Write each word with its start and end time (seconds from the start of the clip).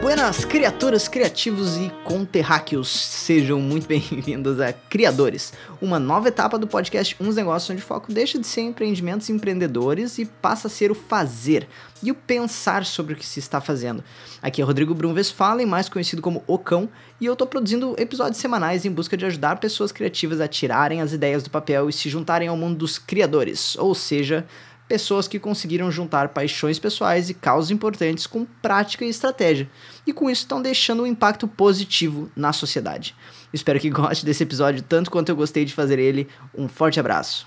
Buenas 0.00 0.46
criaturas, 0.46 1.08
criativos 1.08 1.76
e 1.76 1.92
conterráqueos, 2.04 2.88
sejam 2.88 3.60
muito 3.60 3.84
bem-vindos 3.86 4.58
a 4.58 4.72
Criadores, 4.72 5.52
uma 5.80 5.98
nova 5.98 6.28
etapa 6.28 6.58
do 6.58 6.66
podcast 6.66 7.14
Uns 7.20 7.36
Negócios, 7.36 7.68
onde 7.68 7.82
o 7.82 7.86
foco 7.86 8.10
deixa 8.10 8.38
de 8.38 8.46
ser 8.46 8.62
empreendimentos 8.62 9.28
empreendedores 9.28 10.16
e 10.16 10.24
passa 10.24 10.68
a 10.68 10.70
ser 10.70 10.90
o 10.90 10.94
fazer 10.94 11.68
e 12.02 12.10
o 12.10 12.14
pensar 12.14 12.86
sobre 12.86 13.12
o 13.12 13.16
que 13.16 13.26
se 13.26 13.40
está 13.40 13.60
fazendo. 13.60 14.02
Aqui 14.40 14.62
é 14.62 14.64
Rodrigo 14.64 14.94
Brum 14.94 15.12
Westphalen, 15.12 15.66
mais 15.66 15.86
conhecido 15.86 16.22
como 16.22 16.42
Ocão, 16.46 16.88
e 17.20 17.26
eu 17.26 17.34
estou 17.34 17.46
produzindo 17.46 17.94
episódios 17.98 18.40
semanais 18.40 18.86
em 18.86 18.90
busca 18.90 19.18
de 19.18 19.26
ajudar 19.26 19.60
pessoas 19.60 19.92
criativas 19.92 20.40
a 20.40 20.48
tirarem 20.48 21.02
as 21.02 21.12
ideias 21.12 21.42
do 21.42 21.50
papel 21.50 21.90
e 21.90 21.92
se 21.92 22.08
juntarem 22.08 22.48
ao 22.48 22.56
mundo 22.56 22.78
dos 22.78 22.98
criadores, 22.98 23.76
ou 23.76 23.94
seja, 23.94 24.46
pessoas 24.90 25.28
que 25.28 25.38
conseguiram 25.38 25.88
juntar 25.88 26.30
paixões 26.30 26.76
pessoais 26.76 27.30
e 27.30 27.34
causas 27.34 27.70
importantes 27.70 28.26
com 28.26 28.44
prática 28.44 29.04
e 29.04 29.08
estratégia, 29.08 29.70
e 30.04 30.12
com 30.12 30.28
isso 30.28 30.42
estão 30.42 30.60
deixando 30.60 31.04
um 31.04 31.06
impacto 31.06 31.46
positivo 31.46 32.28
na 32.34 32.52
sociedade. 32.52 33.14
Espero 33.52 33.78
que 33.78 33.88
goste 33.88 34.26
desse 34.26 34.42
episódio 34.42 34.82
tanto 34.82 35.08
quanto 35.08 35.28
eu 35.28 35.36
gostei 35.36 35.64
de 35.64 35.72
fazer 35.72 36.00
ele. 36.00 36.26
Um 36.52 36.66
forte 36.66 36.98
abraço. 36.98 37.46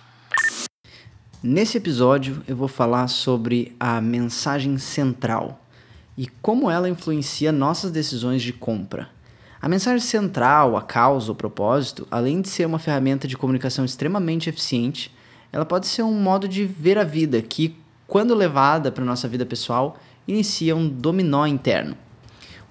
Nesse 1.44 1.76
episódio 1.76 2.42
eu 2.48 2.56
vou 2.56 2.70
falar 2.70 3.10
sobre 3.10 3.76
a 3.78 4.00
mensagem 4.00 4.78
central 4.78 5.68
e 6.18 6.28
como 6.42 6.72
ela 6.72 6.88
influencia 6.88 7.52
nossas 7.52 7.92
decisões 7.92 8.42
de 8.42 8.54
compra. 8.54 9.10
A 9.62 9.68
mensagem 9.68 10.00
central, 10.00 10.78
a 10.78 10.82
causa, 10.82 11.34
o 11.34 11.36
propósito, 11.36 12.08
além 12.10 12.40
de 12.40 12.48
ser 12.48 12.66
uma 12.66 12.80
ferramenta 12.80 13.28
de 13.28 13.36
comunicação 13.36 13.84
extremamente 13.84 14.50
eficiente, 14.50 15.14
ela 15.54 15.64
pode 15.64 15.86
ser 15.86 16.02
um 16.02 16.20
modo 16.20 16.48
de 16.48 16.66
ver 16.66 16.98
a 16.98 17.04
vida 17.04 17.40
que, 17.40 17.78
quando 18.08 18.34
levada 18.34 18.92
para 18.92 19.06
nossa 19.06 19.28
vida 19.28 19.46
pessoal, 19.46 19.98
inicia 20.28 20.76
um 20.76 20.90
dominó 20.90 21.46
interno. 21.46 21.96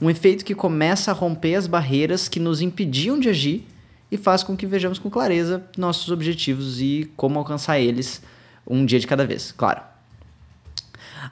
Um 0.01 0.11
efeito 0.11 0.45
que 0.45 0.53
começa 0.53 1.13
a 1.13 1.15
romper 1.15 1.55
as 1.55 1.69
barreiras 1.69 2.29
que 2.29 2.41
nos 2.41 2.61
impediam 2.61 3.21
de 3.21 3.29
agir 3.29 3.65
e 4.11 4.17
faz 4.17 4.43
com 4.43 4.57
que 4.57 4.67
vejamos 4.67 4.99
com 4.99 5.09
clareza 5.09 5.63
nossos 5.79 6.11
objetivos 6.11 6.81
e 6.81 7.11
como 7.17 7.39
alcançar 7.39 7.79
eles 7.79 8.21
um 8.67 8.85
dia 8.85 8.99
de 8.99 9.07
cada 9.07 9.25
vez, 9.25 9.53
claro. 9.57 9.81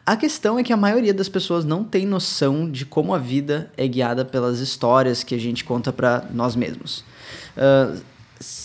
A 0.06 0.16
questão 0.16 0.56
é 0.56 0.62
que 0.62 0.72
a 0.72 0.76
maioria 0.76 1.12
das 1.12 1.28
pessoas 1.28 1.64
não 1.64 1.82
tem 1.82 2.06
noção 2.06 2.70
de 2.70 2.86
como 2.86 3.12
a 3.12 3.18
vida 3.18 3.72
é 3.76 3.88
guiada 3.88 4.24
pelas 4.24 4.60
histórias 4.60 5.24
que 5.24 5.34
a 5.34 5.38
gente 5.38 5.64
conta 5.64 5.92
para 5.92 6.26
nós 6.32 6.54
mesmos. 6.54 7.04
Uh, 7.56 8.00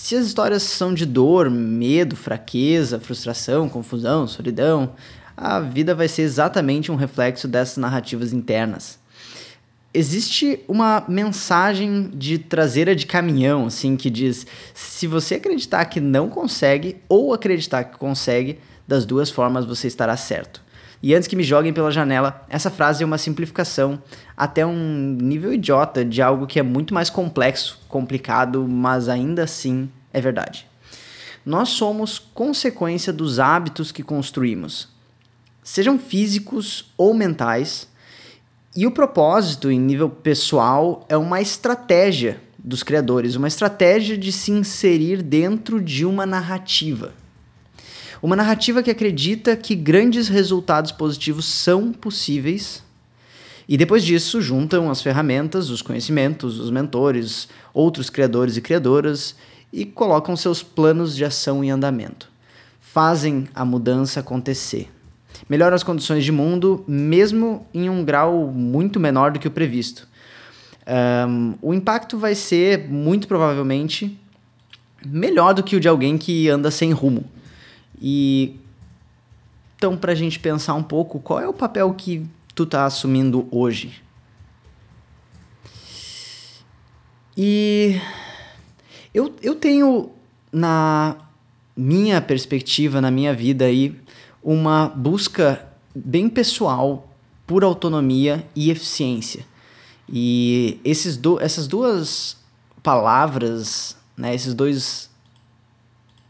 se 0.05 0.15
as 0.15 0.27
histórias 0.27 0.61
são 0.61 0.93
de 0.93 1.03
dor, 1.03 1.49
medo, 1.49 2.15
fraqueza, 2.15 2.99
frustração, 2.99 3.67
confusão, 3.67 4.27
solidão, 4.27 4.93
a 5.35 5.59
vida 5.59 5.95
vai 5.95 6.07
ser 6.07 6.21
exatamente 6.21 6.91
um 6.91 6.95
reflexo 6.95 7.47
dessas 7.47 7.77
narrativas 7.77 8.31
internas. 8.31 8.99
Existe 9.91 10.59
uma 10.67 11.03
mensagem 11.07 12.11
de 12.13 12.37
traseira 12.37 12.95
de 12.95 13.07
caminhão, 13.07 13.65
assim, 13.65 13.97
que 13.97 14.11
diz: 14.11 14.45
se 14.75 15.07
você 15.07 15.35
acreditar 15.35 15.83
que 15.85 15.99
não 15.99 16.29
consegue 16.29 16.97
ou 17.09 17.33
acreditar 17.33 17.85
que 17.85 17.97
consegue, 17.97 18.59
das 18.87 19.07
duas 19.07 19.31
formas 19.31 19.65
você 19.65 19.87
estará 19.87 20.15
certo. 20.15 20.61
E 21.01 21.15
antes 21.15 21.27
que 21.27 21.35
me 21.35 21.43
joguem 21.43 21.73
pela 21.73 21.91
janela, 21.91 22.45
essa 22.47 22.69
frase 22.69 23.01
é 23.01 23.05
uma 23.05 23.17
simplificação 23.17 24.01
até 24.37 24.63
um 24.65 25.17
nível 25.19 25.51
idiota 25.51 26.05
de 26.05 26.21
algo 26.21 26.45
que 26.45 26.59
é 26.59 26.63
muito 26.63 26.93
mais 26.93 27.09
complexo, 27.09 27.79
complicado, 27.87 28.67
mas 28.67 29.09
ainda 29.09 29.43
assim 29.43 29.89
é 30.15 30.21
verdade. 30.21 30.65
Nós 31.45 31.69
somos 31.69 32.17
consequência 32.17 33.11
dos 33.11 33.37
hábitos 33.37 33.91
que 33.91 34.01
construímos, 34.01 34.87
sejam 35.61 35.99
físicos 35.99 36.93
ou 36.97 37.13
mentais, 37.13 37.87
e 38.73 38.87
o 38.87 38.91
propósito 38.91 39.69
em 39.69 39.79
nível 39.79 40.09
pessoal 40.09 41.05
é 41.09 41.17
uma 41.17 41.41
estratégia 41.41 42.41
dos 42.57 42.81
criadores, 42.81 43.35
uma 43.35 43.47
estratégia 43.47 44.17
de 44.17 44.31
se 44.31 44.51
inserir 44.51 45.21
dentro 45.21 45.81
de 45.81 46.05
uma 46.05 46.25
narrativa. 46.25 47.13
Uma 48.21 48.35
narrativa 48.35 48.81
que 48.81 48.89
acredita 48.89 49.55
que 49.55 49.75
grandes 49.75 50.29
resultados 50.29 50.91
positivos 50.91 51.45
são 51.45 51.91
possíveis. 51.91 52.81
E 53.67 53.77
depois 53.77 54.03
disso, 54.03 54.41
juntam 54.41 54.89
as 54.89 55.01
ferramentas, 55.01 55.69
os 55.69 55.81
conhecimentos, 55.81 56.59
os 56.59 56.71
mentores, 56.71 57.47
outros 57.73 58.09
criadores 58.09 58.57
e 58.57 58.61
criadoras 58.61 59.35
e 59.71 59.85
colocam 59.85 60.35
seus 60.35 60.63
planos 60.63 61.15
de 61.15 61.25
ação 61.25 61.63
em 61.63 61.71
andamento. 61.71 62.29
Fazem 62.79 63.47
a 63.53 63.65
mudança 63.65 64.19
acontecer. 64.19 64.91
Melhoram 65.49 65.75
as 65.75 65.83
condições 65.83 66.23
de 66.23 66.31
mundo, 66.31 66.83
mesmo 66.87 67.67
em 67.73 67.89
um 67.89 68.03
grau 68.03 68.47
muito 68.47 68.99
menor 68.99 69.31
do 69.31 69.39
que 69.39 69.47
o 69.47 69.51
previsto. 69.51 70.07
Um, 71.27 71.55
o 71.61 71.73
impacto 71.73 72.17
vai 72.17 72.35
ser, 72.35 72.87
muito 72.87 73.27
provavelmente, 73.27 74.17
melhor 75.05 75.53
do 75.53 75.63
que 75.63 75.75
o 75.75 75.79
de 75.79 75.87
alguém 75.87 76.17
que 76.17 76.47
anda 76.49 76.71
sem 76.71 76.91
rumo. 76.91 77.25
E 78.01 78.55
então, 79.77 79.97
para 79.97 80.13
a 80.13 80.15
gente 80.15 80.39
pensar 80.39 80.73
um 80.73 80.83
pouco, 80.83 81.19
qual 81.19 81.39
é 81.39 81.47
o 81.47 81.53
papel 81.53 81.93
que 81.93 82.25
tu 82.53 82.65
tá 82.65 82.85
assumindo 82.85 83.47
hoje? 83.51 84.01
E 87.37 87.99
eu, 89.15 89.33
eu 89.41 89.55
tenho 89.55 90.11
na 90.51 91.15
minha 91.75 92.21
perspectiva, 92.21 92.99
na 92.99 93.09
minha 93.09 93.33
vida 93.33 93.63
aí, 93.63 93.97
uma 94.43 94.89
busca 94.89 95.65
bem 95.95 96.27
pessoal 96.27 97.09
por 97.47 97.63
autonomia 97.63 98.45
e 98.53 98.69
eficiência. 98.69 99.45
E 100.09 100.81
esses 100.83 101.15
do, 101.15 101.39
essas 101.39 101.65
duas 101.65 102.35
palavras, 102.83 103.95
né, 104.17 104.35
esses 104.35 104.53
dois 104.53 105.09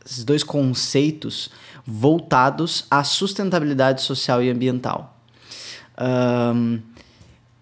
esses 0.05 0.23
dois 0.23 0.43
conceitos 0.43 1.49
voltados 1.83 2.85
à 2.91 3.03
sustentabilidade 3.03 4.03
social 4.03 4.43
e 4.43 4.51
ambiental. 4.51 5.17
Um, 5.99 6.79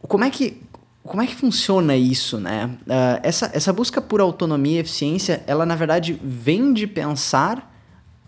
como 0.02 0.26
é 0.26 0.30
que 0.30 0.62
como 1.04 1.22
é 1.22 1.28
que 1.28 1.36
funciona 1.36 1.96
isso, 1.96 2.40
né? 2.40 2.70
Uh, 2.88 3.20
essa, 3.24 3.52
essa 3.54 3.74
busca 3.74 4.02
por 4.02 4.22
autonomia 4.22 4.78
e 4.78 4.80
eficiência, 4.80 5.44
ela 5.46 5.66
na 5.66 5.76
verdade 5.76 6.20
vem 6.24 6.74
de 6.74 6.88
pensar 6.88 7.58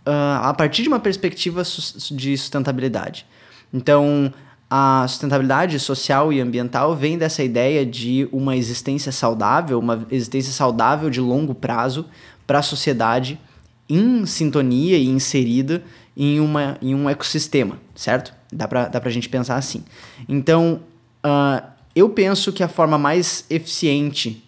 uh, 0.06 0.44
a 0.44 0.54
partir 0.54 0.84
de 0.84 0.90
uma 0.90 1.00
perspectiva 1.00 1.64
de 1.64 2.38
sustentabilidade. 2.38 3.26
Então, 3.74 4.32
a 4.70 5.06
sustentabilidade 5.08 5.80
social 5.80 6.34
e 6.34 6.42
ambiental 6.42 6.96
vem 6.96 7.18
dessa 7.18 7.44
ideia 7.44 7.86
de 7.86 8.28
uma 8.32 8.58
existência 8.58 9.12
saudável, 9.12 9.80
uma 9.80 10.06
existência 10.12 10.52
saudável 10.52 11.10
de 11.10 11.22
longo 11.22 11.56
prazo 11.56 12.06
para 12.46 12.60
a 12.60 12.64
sociedade 12.64 13.40
em 13.88 14.26
sintonia 14.26 14.98
e 14.98 15.08
inserida 15.08 15.84
em, 16.18 16.40
uma, 16.40 16.78
em 16.82 16.96
um 16.96 17.10
ecossistema, 17.10 17.78
certo? 17.94 18.34
Dá 18.52 18.68
para 18.68 18.88
dá 18.88 19.02
a 19.04 19.10
gente 19.10 19.30
pensar 19.30 19.56
assim. 19.56 19.84
Então, 20.28 20.82
uh, 21.24 21.75
eu 21.96 22.10
penso 22.10 22.52
que 22.52 22.62
a 22.62 22.68
forma 22.68 22.98
mais 22.98 23.46
eficiente 23.50 24.44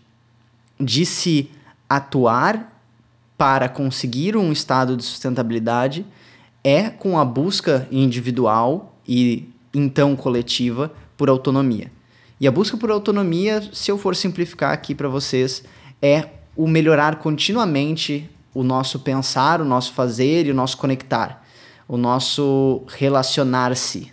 de 0.80 1.06
se 1.06 1.50
atuar 1.90 2.74
para 3.38 3.70
conseguir 3.70 4.36
um 4.36 4.52
estado 4.52 4.98
de 4.98 5.04
sustentabilidade 5.04 6.06
é 6.64 6.90
com 6.90 7.18
a 7.18 7.24
busca 7.24 7.88
individual 7.90 9.00
e 9.08 9.50
então 9.74 10.16
coletiva 10.16 10.92
por 11.16 11.30
autonomia. 11.30 11.92
E 12.40 12.48
a 12.48 12.52
busca 12.52 12.76
por 12.76 12.92
autonomia, 12.92 13.64
se 13.74 13.90
eu 13.90 13.98
for 13.98 14.16
simplificar 14.16 14.74
aqui 14.74 14.94
para 14.94 15.08
vocês, 15.08 15.64
é 16.02 16.30
o 16.56 16.68
melhorar 16.68 17.18
continuamente 17.18 18.30
o 18.54 18.64
nosso 18.64 19.00
pensar, 19.00 19.62
o 19.62 19.66
nosso 19.66 19.94
fazer 19.94 20.46
e 20.48 20.52
o 20.52 20.54
nosso 20.54 20.78
conectar, 20.78 21.44
o 21.88 21.96
nosso 21.96 22.84
relacionar-se 22.88 24.12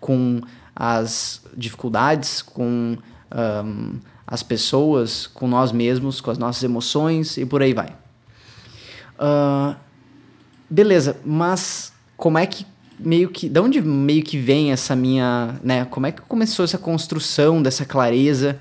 com 0.00 0.40
as 0.74 1.42
dificuldades, 1.56 2.42
com 2.42 2.96
um, 3.34 4.00
as 4.26 4.42
pessoas, 4.42 5.26
com 5.26 5.46
nós 5.46 5.72
mesmos, 5.72 6.20
com 6.20 6.30
as 6.30 6.38
nossas 6.38 6.62
emoções 6.62 7.36
e 7.36 7.44
por 7.44 7.62
aí 7.62 7.74
vai. 7.74 7.96
Uh, 9.18 9.76
beleza, 10.68 11.16
mas 11.24 11.92
como 12.16 12.38
é 12.38 12.46
que 12.46 12.66
meio 12.98 13.28
que, 13.28 13.48
de 13.48 13.60
onde 13.60 13.80
meio 13.82 14.22
que 14.22 14.38
vem 14.38 14.72
essa 14.72 14.94
minha, 14.94 15.60
né? 15.62 15.84
Como 15.84 16.06
é 16.06 16.12
que 16.12 16.22
começou 16.22 16.64
essa 16.64 16.78
construção 16.78 17.62
dessa 17.62 17.84
clareza? 17.84 18.60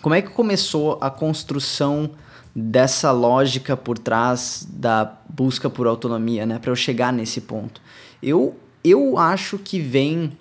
Como 0.00 0.14
é 0.14 0.22
que 0.22 0.30
começou 0.30 0.98
a 1.00 1.10
construção 1.10 2.10
dessa 2.54 3.10
lógica 3.12 3.76
por 3.76 3.98
trás 3.98 4.66
da 4.70 5.16
busca 5.28 5.70
por 5.70 5.86
autonomia, 5.86 6.46
né? 6.46 6.58
Para 6.58 6.70
eu 6.70 6.76
chegar 6.76 7.12
nesse 7.12 7.40
ponto. 7.40 7.80
Eu, 8.22 8.56
eu 8.84 9.18
acho 9.18 9.58
que 9.58 9.80
vem 9.80 10.32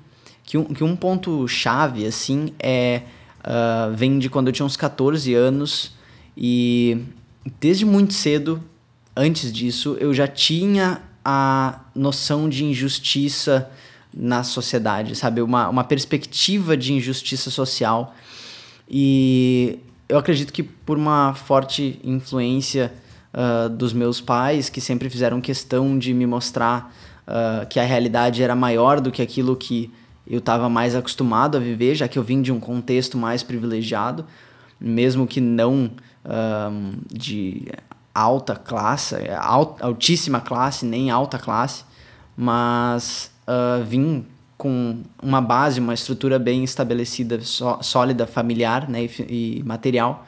que 0.51 0.57
um, 0.57 0.65
que 0.65 0.83
um 0.83 0.97
ponto 0.97 1.47
chave 1.47 2.05
assim 2.05 2.53
é 2.59 3.03
uh, 3.39 3.95
vem 3.95 4.19
de 4.19 4.29
quando 4.29 4.47
eu 4.47 4.51
tinha 4.51 4.65
uns 4.65 4.75
14 4.75 5.33
anos 5.33 5.93
e 6.35 7.05
desde 7.57 7.85
muito 7.85 8.13
cedo, 8.13 8.61
antes 9.15 9.49
disso, 9.49 9.95
eu 9.97 10.13
já 10.13 10.27
tinha 10.27 11.03
a 11.23 11.79
noção 11.95 12.49
de 12.49 12.65
injustiça 12.65 13.71
na 14.13 14.43
sociedade, 14.43 15.15
sabe? 15.15 15.41
Uma, 15.41 15.69
uma 15.69 15.85
perspectiva 15.85 16.75
de 16.75 16.91
injustiça 16.91 17.49
social. 17.49 18.13
E 18.89 19.79
eu 20.09 20.17
acredito 20.17 20.51
que 20.51 20.63
por 20.63 20.97
uma 20.97 21.33
forte 21.33 21.97
influência 22.03 22.91
uh, 23.33 23.69
dos 23.69 23.93
meus 23.93 24.19
pais, 24.19 24.67
que 24.67 24.81
sempre 24.81 25.09
fizeram 25.09 25.39
questão 25.39 25.97
de 25.97 26.13
me 26.13 26.25
mostrar 26.25 26.93
uh, 27.25 27.65
que 27.67 27.79
a 27.79 27.85
realidade 27.85 28.43
era 28.43 28.53
maior 28.53 28.99
do 28.99 29.13
que 29.13 29.21
aquilo 29.21 29.55
que 29.55 29.89
eu 30.31 30.39
estava 30.39 30.69
mais 30.69 30.95
acostumado 30.95 31.57
a 31.57 31.59
viver, 31.59 31.93
já 31.93 32.07
que 32.07 32.17
eu 32.17 32.23
vim 32.23 32.41
de 32.41 32.51
um 32.51 32.59
contexto 32.59 33.17
mais 33.17 33.43
privilegiado, 33.43 34.25
mesmo 34.79 35.27
que 35.27 35.41
não 35.41 35.91
uh, 36.25 36.97
de 37.13 37.67
alta 38.15 38.55
classe, 38.55 39.15
alt, 39.37 39.81
altíssima 39.81 40.39
classe, 40.39 40.85
nem 40.85 41.11
alta 41.11 41.37
classe, 41.37 41.83
mas 42.35 43.29
vim 43.85 44.25
com 44.57 45.01
uma 45.21 45.41
base, 45.41 45.79
uma 45.79 45.93
estrutura 45.93 46.37
bem 46.37 46.63
estabelecida, 46.63 47.41
só, 47.41 47.81
sólida, 47.81 48.27
familiar 48.27 48.87
né, 48.87 49.05
e, 49.05 49.57
e, 49.59 49.63
material. 49.65 50.25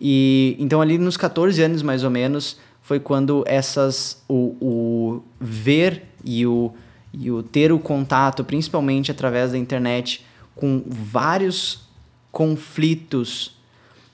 E 0.00 0.56
então 0.58 0.80
ali 0.80 0.98
nos 0.98 1.16
14 1.16 1.62
anos 1.62 1.80
mais 1.80 2.04
ou 2.04 2.10
menos 2.10 2.58
foi 2.82 2.98
quando 2.98 3.44
essas 3.46 4.22
o, 4.28 4.56
o 4.60 5.22
ver 5.40 6.02
e 6.24 6.44
o, 6.44 6.72
e 7.12 7.30
o 7.30 7.42
ter 7.42 7.72
o 7.72 7.78
contato, 7.78 8.44
principalmente 8.44 9.10
através 9.10 9.52
da 9.52 9.58
internet, 9.58 10.24
com 10.54 10.82
vários 10.86 11.88
conflitos 12.30 13.56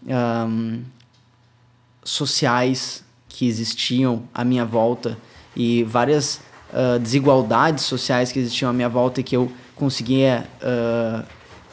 um, 0.07 0.83
sociais 2.05 3.05
que 3.29 3.47
existiam 3.47 4.23
à 4.33 4.45
minha 4.45 4.65
volta 4.65 5.19
e 5.57 5.83
várias 5.85 6.41
uh, 6.71 6.99
desigualdades 6.99 7.85
sociais 7.85 8.31
que 8.31 8.39
existiam 8.39 8.71
à 8.71 8.73
minha 8.73 8.89
volta 8.89 9.21
e 9.21 9.25
que 9.25 9.37
eu 9.37 9.51
conseguia 9.75 10.47
uh, 10.63 11.25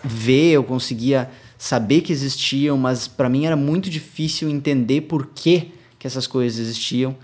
ver, 0.04 0.54
eu 0.54 0.64
conseguia 0.64 1.30
saber 1.58 2.02
que 2.02 2.12
existiam, 2.12 2.78
mas 2.78 3.08
para 3.08 3.30
mim 3.30 3.46
era 3.46 3.56
muito 3.56 3.90
difícil 3.90 4.50
entender 4.50 5.02
por 5.02 5.28
que, 5.28 5.72
que 6.00 6.08
essas 6.08 6.26
coisas 6.26 6.60
existiam. 6.60 7.16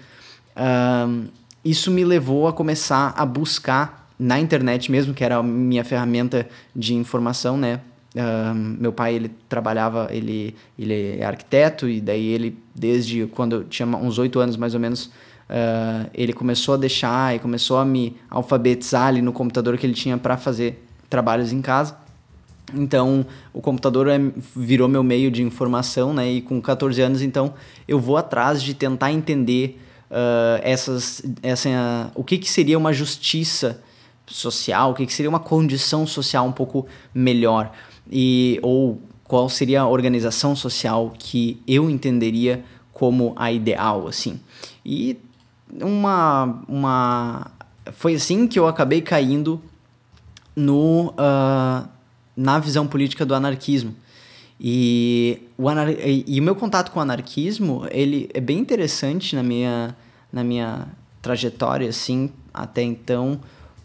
Uh, 0.56 1.28
isso 1.70 1.92
me 1.92 2.04
levou 2.04 2.48
a 2.48 2.54
começar 2.54 3.14
a 3.16 3.26
buscar 3.26 4.10
na 4.20 4.40
internet 4.40 4.92
mesmo, 4.92 5.14
que 5.14 5.24
era 5.24 5.38
a 5.38 5.44
minha 5.44 5.84
ferramenta 5.84 6.48
de 6.76 6.96
informação, 6.96 7.58
né? 7.58 7.82
Uh, 8.16 8.56
meu 8.56 8.92
pai 8.92 9.14
ele 9.14 9.30
trabalhava 9.48 10.08
ele 10.10 10.56
ele 10.80 11.18
é 11.20 11.26
arquiteto 11.26 11.88
e 11.88 12.02
daí 12.02 12.26
ele 12.26 12.58
desde 12.74 13.28
quando 13.28 13.58
eu 13.58 13.64
tinha 13.66 13.86
uns 13.86 14.18
oito 14.18 14.40
anos 14.40 14.58
mais 14.58 14.74
ou 14.74 14.80
menos 14.80 15.12
Uh, 15.48 16.10
ele 16.14 16.34
começou 16.34 16.74
a 16.74 16.78
deixar 16.78 17.34
e 17.34 17.40
começou 17.40 17.78
a 17.78 17.86
me 17.86 18.18
alfabetizar 18.30 19.08
ali 19.08 19.22
no 19.22 19.32
computador 19.32 19.78
que 19.78 19.86
ele 19.86 19.94
tinha 19.94 20.18
para 20.18 20.36
fazer 20.36 20.86
trabalhos 21.10 21.54
em 21.54 21.62
casa. 21.62 21.96
Então, 22.74 23.26
o 23.54 23.62
computador 23.62 24.10
é, 24.10 24.20
virou 24.54 24.90
meu 24.90 25.02
meio 25.04 25.32
de 25.32 25.42
informação, 25.42 26.14
né? 26.14 26.30
E 26.30 26.42
com 26.42 26.62
14 26.62 27.02
anos, 27.02 27.22
então, 27.22 27.54
eu 27.88 27.98
vou 27.98 28.18
atrás 28.18 28.62
de 28.62 28.74
tentar 28.74 29.14
entender 29.14 29.80
uh, 30.12 30.60
essas, 30.62 31.22
essa, 31.42 31.70
uh, 31.70 32.12
o 32.16 32.24
que, 32.24 32.38
que 32.38 32.50
seria 32.50 32.78
uma 32.78 32.94
justiça 32.94 33.82
social, 34.26 34.92
o 34.92 34.94
que, 34.94 35.06
que 35.06 35.14
seria 35.14 35.30
uma 35.30 35.40
condição 35.40 36.06
social 36.06 36.46
um 36.46 36.52
pouco 36.52 36.86
melhor. 37.14 37.72
E, 38.12 38.60
ou 38.62 39.02
qual 39.24 39.50
seria 39.50 39.82
a 39.82 39.88
organização 39.88 40.56
social 40.56 41.14
que 41.18 41.62
eu 41.68 41.90
entenderia 41.90 42.64
como 42.94 43.34
a 43.36 43.52
ideal, 43.52 44.08
assim. 44.08 44.40
E 44.86 45.18
uma, 45.82 46.64
uma 46.68 47.52
foi 47.92 48.16
assim 48.16 48.48
que 48.48 48.58
eu 48.58 48.68
acabei 48.68 49.02
caindo 49.02 49.62
no 50.56 51.10
uh, 51.12 51.88
na 52.36 52.60
visão 52.60 52.88
política 52.88 53.26
do 53.26 53.36
anarquismo 53.36 53.96
e 54.60 55.40
o, 55.58 55.70
anar 55.70 55.88
e 55.90 56.40
o 56.40 56.44
meu 56.44 56.56
contato 56.56 56.92
com 56.92 57.00
o 57.00 57.02
anarquismo 57.02 57.86
ele 57.92 58.30
é 58.34 58.42
bem 58.42 58.58
interessante 58.58 59.36
na 59.36 59.44
minha 59.44 59.96
na 60.34 60.44
minha 60.44 60.88
trajetória 61.22 61.90
assim 61.90 62.32
até 62.54 62.82
então 62.82 63.40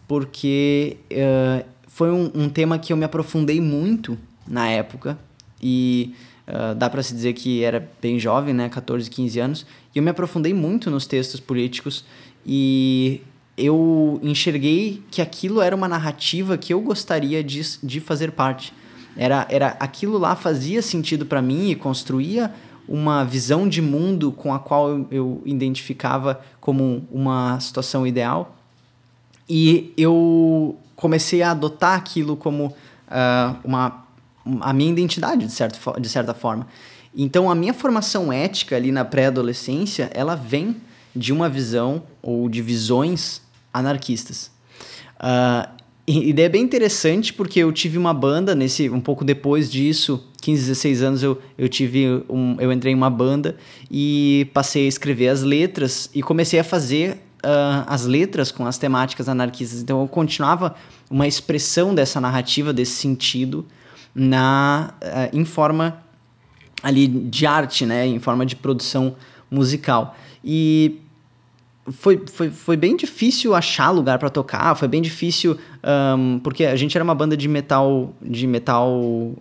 porque 0.07 0.97
uh, 1.11 1.65
foi 1.87 2.11
um, 2.11 2.31
um 2.33 2.49
tema 2.49 2.79
que 2.79 2.91
eu 2.91 2.97
me 2.97 3.05
aprofundei 3.05 3.61
muito 3.61 4.17
na 4.47 4.67
época 4.67 5.17
e 5.61 6.13
Uh, 6.45 6.75
dá 6.75 6.89
para 6.89 7.01
se 7.01 7.13
dizer 7.13 7.31
que 7.31 7.63
era 7.63 7.89
bem 8.01 8.19
jovem, 8.19 8.53
né, 8.53 8.67
14, 8.67 9.09
15 9.09 9.39
anos, 9.39 9.65
e 9.95 9.97
eu 9.97 10.03
me 10.03 10.09
aprofundei 10.09 10.53
muito 10.53 10.91
nos 10.91 11.07
textos 11.07 11.39
políticos 11.39 12.03
e 12.45 13.21
eu 13.57 14.19
enxerguei 14.21 15.01
que 15.09 15.21
aquilo 15.21 15.61
era 15.61 15.73
uma 15.73 15.87
narrativa 15.87 16.57
que 16.57 16.73
eu 16.73 16.81
gostaria 16.81 17.41
de, 17.41 17.61
de 17.81 17.99
fazer 18.01 18.31
parte. 18.31 18.73
Era, 19.15 19.45
era 19.49 19.67
aquilo 19.79 20.17
lá 20.17 20.35
fazia 20.35 20.81
sentido 20.81 21.25
para 21.25 21.41
mim 21.41 21.69
e 21.69 21.75
construía 21.75 22.53
uma 22.87 23.23
visão 23.23 23.67
de 23.67 23.81
mundo 23.81 24.31
com 24.31 24.53
a 24.53 24.59
qual 24.59 25.05
eu, 25.09 25.41
identificava 25.45 26.41
como 26.59 27.07
uma 27.11 27.59
situação 27.59 28.05
ideal. 28.05 28.55
E 29.47 29.93
eu 29.97 30.75
comecei 30.95 31.41
a 31.41 31.51
adotar 31.51 31.97
aquilo 31.97 32.35
como 32.35 32.67
uh, 32.67 33.57
uma 33.63 34.03
a 34.59 34.73
minha 34.73 34.91
identidade, 34.91 35.45
de, 35.45 35.51
certo, 35.53 35.79
de 35.99 36.09
certa 36.09 36.33
forma. 36.33 36.67
Então, 37.15 37.49
a 37.49 37.55
minha 37.55 37.73
formação 37.73 38.33
ética 38.33 38.75
ali 38.75 38.91
na 38.91 39.05
pré-adolescência, 39.05 40.09
ela 40.13 40.35
vem 40.35 40.75
de 41.15 41.31
uma 41.31 41.47
visão 41.47 42.03
ou 42.21 42.49
de 42.49 42.61
visões 42.61 43.41
anarquistas. 43.73 44.51
Uh, 45.15 45.69
e, 46.05 46.41
é 46.41 46.49
bem 46.49 46.61
interessante 46.61 47.33
porque 47.33 47.59
eu 47.59 47.71
tive 47.71 47.97
uma 47.97 48.13
banda 48.13 48.53
nesse 48.53 48.89
um 48.89 48.99
pouco 48.99 49.23
depois 49.23 49.71
disso, 49.71 50.21
15, 50.41 50.61
16 50.61 51.01
anos 51.01 51.23
eu, 51.23 51.41
eu 51.57 51.69
tive 51.69 52.23
um, 52.29 52.57
eu 52.59 52.71
entrei 52.71 52.91
em 52.91 52.95
uma 52.95 53.09
banda 53.09 53.55
e 53.89 54.49
passei 54.53 54.85
a 54.85 54.89
escrever 54.89 55.29
as 55.29 55.41
letras 55.41 56.09
e 56.13 56.21
comecei 56.21 56.59
a 56.59 56.63
fazer 56.63 57.21
uh, 57.43 57.85
as 57.87 58.05
letras 58.05 58.51
com 58.51 58.65
as 58.65 58.77
temáticas 58.77 59.29
anarquistas. 59.29 59.81
Então 59.81 60.01
eu 60.01 60.07
continuava 60.07 60.75
uma 61.09 61.27
expressão 61.27 61.95
dessa 61.95 62.19
narrativa, 62.19 62.73
desse 62.73 62.93
sentido, 62.93 63.65
na 64.13 64.93
uh, 65.01 65.37
em 65.37 65.45
forma 65.45 66.03
ali 66.81 67.07
de 67.07 67.45
arte, 67.45 67.85
né, 67.85 68.05
em 68.05 68.19
forma 68.19 68.45
de 68.45 68.57
produção 68.57 69.15
musical. 69.49 70.17
E 70.43 70.99
foi, 71.91 72.23
foi, 72.27 72.49
foi 72.49 72.77
bem 72.77 72.95
difícil 72.95 73.53
achar 73.53 73.89
lugar 73.89 74.17
para 74.17 74.29
tocar, 74.29 74.73
foi 74.75 74.87
bem 74.87 75.01
difícil 75.01 75.57
um, 76.17 76.39
porque 76.39 76.63
a 76.65 76.75
gente 76.77 76.95
era 76.95 77.03
uma 77.03 77.13
banda 77.13 77.35
de 77.35 77.47
metal 77.47 78.13
de 78.21 78.47
metal 78.47 78.89
uh, 78.89 79.35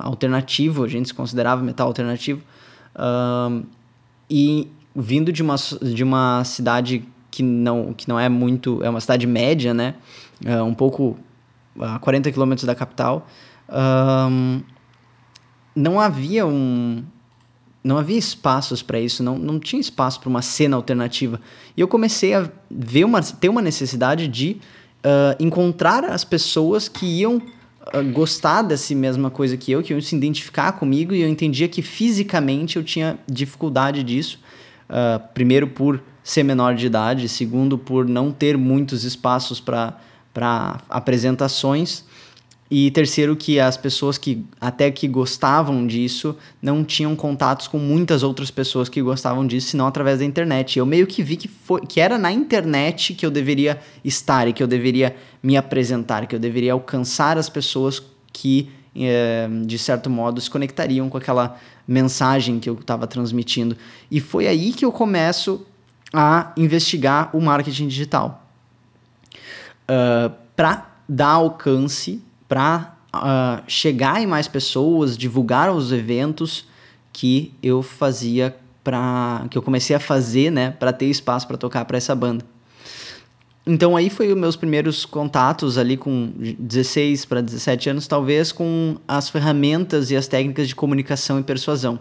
alternativo, 0.00 0.82
a 0.82 0.88
gente 0.88 1.08
se 1.08 1.14
considerava 1.14 1.62
metal 1.62 1.86
alternativo 1.86 2.42
um, 2.98 3.62
e 4.28 4.68
vindo 4.94 5.32
de 5.32 5.42
uma, 5.42 5.54
de 5.82 6.02
uma 6.02 6.42
cidade 6.44 7.04
que 7.30 7.42
não, 7.42 7.92
que 7.92 8.08
não 8.08 8.18
é 8.18 8.28
muito, 8.28 8.82
é 8.82 8.90
uma 8.90 9.00
cidade 9.00 9.26
média, 9.26 9.72
né, 9.72 9.94
uh, 10.44 10.64
um 10.64 10.74
pouco 10.74 11.16
a 11.78 11.98
40 12.00 12.30
quilômetros 12.32 12.66
da 12.66 12.74
capital, 12.74 13.26
um, 14.30 14.60
não 15.76 16.00
havia 16.00 16.44
um 16.44 17.04
não 17.84 17.98
havia 17.98 18.16
espaços 18.16 18.82
para 18.82 18.98
isso, 18.98 19.22
não, 19.22 19.38
não 19.38 19.60
tinha 19.60 19.78
espaço 19.78 20.18
para 20.18 20.30
uma 20.30 20.40
cena 20.40 20.74
alternativa. 20.74 21.38
E 21.76 21.80
eu 21.82 21.86
comecei 21.86 22.32
a 22.32 22.50
ver 22.70 23.04
uma, 23.04 23.22
ter 23.22 23.50
uma 23.50 23.60
necessidade 23.60 24.26
de 24.26 24.56
uh, 25.04 25.36
encontrar 25.38 26.02
as 26.04 26.24
pessoas 26.24 26.88
que 26.88 27.04
iam 27.04 27.36
uh, 27.36 28.12
gostar 28.12 28.62
dessa 28.62 28.94
mesma 28.94 29.30
coisa 29.30 29.58
que 29.58 29.70
eu, 29.70 29.82
que 29.82 29.92
iam 29.92 30.00
se 30.00 30.16
identificar 30.16 30.72
comigo, 30.72 31.12
e 31.12 31.20
eu 31.20 31.28
entendia 31.28 31.68
que 31.68 31.82
fisicamente 31.82 32.76
eu 32.76 32.82
tinha 32.82 33.18
dificuldade 33.30 34.02
disso. 34.02 34.40
Uh, 34.88 35.22
primeiro, 35.34 35.68
por 35.68 36.02
ser 36.22 36.42
menor 36.42 36.74
de 36.74 36.86
idade, 36.86 37.28
segundo, 37.28 37.76
por 37.76 38.08
não 38.08 38.32
ter 38.32 38.56
muitos 38.56 39.04
espaços 39.04 39.60
para 39.60 40.80
apresentações. 40.88 42.02
E 42.70 42.90
terceiro, 42.90 43.36
que 43.36 43.60
as 43.60 43.76
pessoas 43.76 44.16
que 44.16 44.44
até 44.60 44.90
que 44.90 45.06
gostavam 45.06 45.86
disso 45.86 46.34
não 46.62 46.82
tinham 46.82 47.14
contatos 47.14 47.68
com 47.68 47.78
muitas 47.78 48.22
outras 48.22 48.50
pessoas 48.50 48.88
que 48.88 49.02
gostavam 49.02 49.46
disso, 49.46 49.68
senão 49.68 49.86
através 49.86 50.18
da 50.20 50.24
internet. 50.24 50.78
Eu 50.78 50.86
meio 50.86 51.06
que 51.06 51.22
vi 51.22 51.36
que, 51.36 51.46
foi, 51.46 51.82
que 51.82 52.00
era 52.00 52.16
na 52.16 52.32
internet 52.32 53.12
que 53.14 53.24
eu 53.24 53.30
deveria 53.30 53.78
estar 54.02 54.48
e 54.48 54.52
que 54.52 54.62
eu 54.62 54.66
deveria 54.66 55.14
me 55.42 55.56
apresentar, 55.56 56.26
que 56.26 56.34
eu 56.34 56.40
deveria 56.40 56.72
alcançar 56.72 57.36
as 57.36 57.50
pessoas 57.50 58.02
que, 58.32 58.70
é, 58.96 59.46
de 59.66 59.78
certo 59.78 60.08
modo, 60.08 60.40
se 60.40 60.50
conectariam 60.50 61.08
com 61.10 61.18
aquela 61.18 61.58
mensagem 61.86 62.58
que 62.58 62.68
eu 62.68 62.74
estava 62.74 63.06
transmitindo. 63.06 63.76
E 64.10 64.20
foi 64.20 64.46
aí 64.46 64.72
que 64.72 64.86
eu 64.86 64.90
começo 64.90 65.66
a 66.12 66.52
investigar 66.56 67.30
o 67.36 67.40
marketing 67.40 67.88
digital. 67.88 68.48
Uh, 69.86 69.86
ah, 69.88 70.32
para 70.56 70.90
dar 71.06 71.28
alcance 71.28 72.22
para 72.48 72.94
uh, 73.14 73.16
ah, 73.16 73.62
chegar 73.66 74.22
em 74.22 74.26
mais 74.26 74.48
pessoas, 74.48 75.16
divulgar 75.16 75.72
os 75.72 75.92
eventos 75.92 76.66
que 77.12 77.54
eu 77.62 77.82
fazia 77.82 78.56
para 78.82 79.46
que 79.50 79.56
eu 79.56 79.62
comecei 79.62 79.96
a 79.96 80.00
fazer, 80.00 80.50
né, 80.50 80.70
para 80.72 80.92
ter 80.92 81.06
espaço 81.06 81.46
para 81.46 81.56
tocar 81.56 81.84
para 81.86 81.96
essa 81.96 82.14
banda. 82.14 82.44
então 83.66 83.96
aí 83.96 84.10
foi 84.10 84.30
os 84.30 84.38
meus 84.38 84.56
primeiros 84.56 85.06
contatos 85.06 85.78
ali 85.78 85.96
com 85.96 86.32
16 86.58 87.24
para 87.24 87.40
17 87.40 87.90
anos, 87.90 88.06
talvez, 88.06 88.52
com 88.52 88.96
as 89.08 89.30
ferramentas 89.30 90.10
e 90.10 90.16
as 90.16 90.26
técnicas 90.28 90.68
de 90.68 90.74
comunicação 90.74 91.40
e 91.40 91.42
persuasão. 91.42 91.98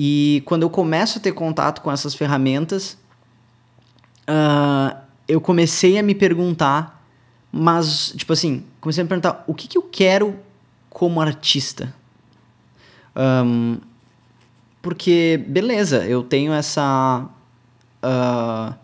E 0.00 0.42
quando 0.46 0.62
eu 0.62 0.70
começo 0.70 1.18
a 1.18 1.20
ter 1.20 1.32
contato 1.32 1.82
com 1.82 1.90
essas 1.90 2.14
ferramentas, 2.14 2.96
uh, 4.30 4.96
eu 5.26 5.40
comecei 5.40 5.98
a 5.98 6.02
me 6.02 6.14
perguntar, 6.14 7.04
mas, 7.50 8.14
tipo 8.16 8.32
assim, 8.32 8.64
comecei 8.80 9.02
a 9.02 9.04
me 9.04 9.08
perguntar 9.08 9.44
o 9.46 9.54
que, 9.54 9.68
que 9.68 9.78
eu 9.78 9.82
quero 9.82 10.38
como 10.90 11.20
artista. 11.20 11.94
Um, 13.16 13.78
porque, 14.80 15.44
beleza, 15.46 16.06
eu 16.06 16.22
tenho 16.22 16.52
essa. 16.52 17.28
Uh, 18.02 18.74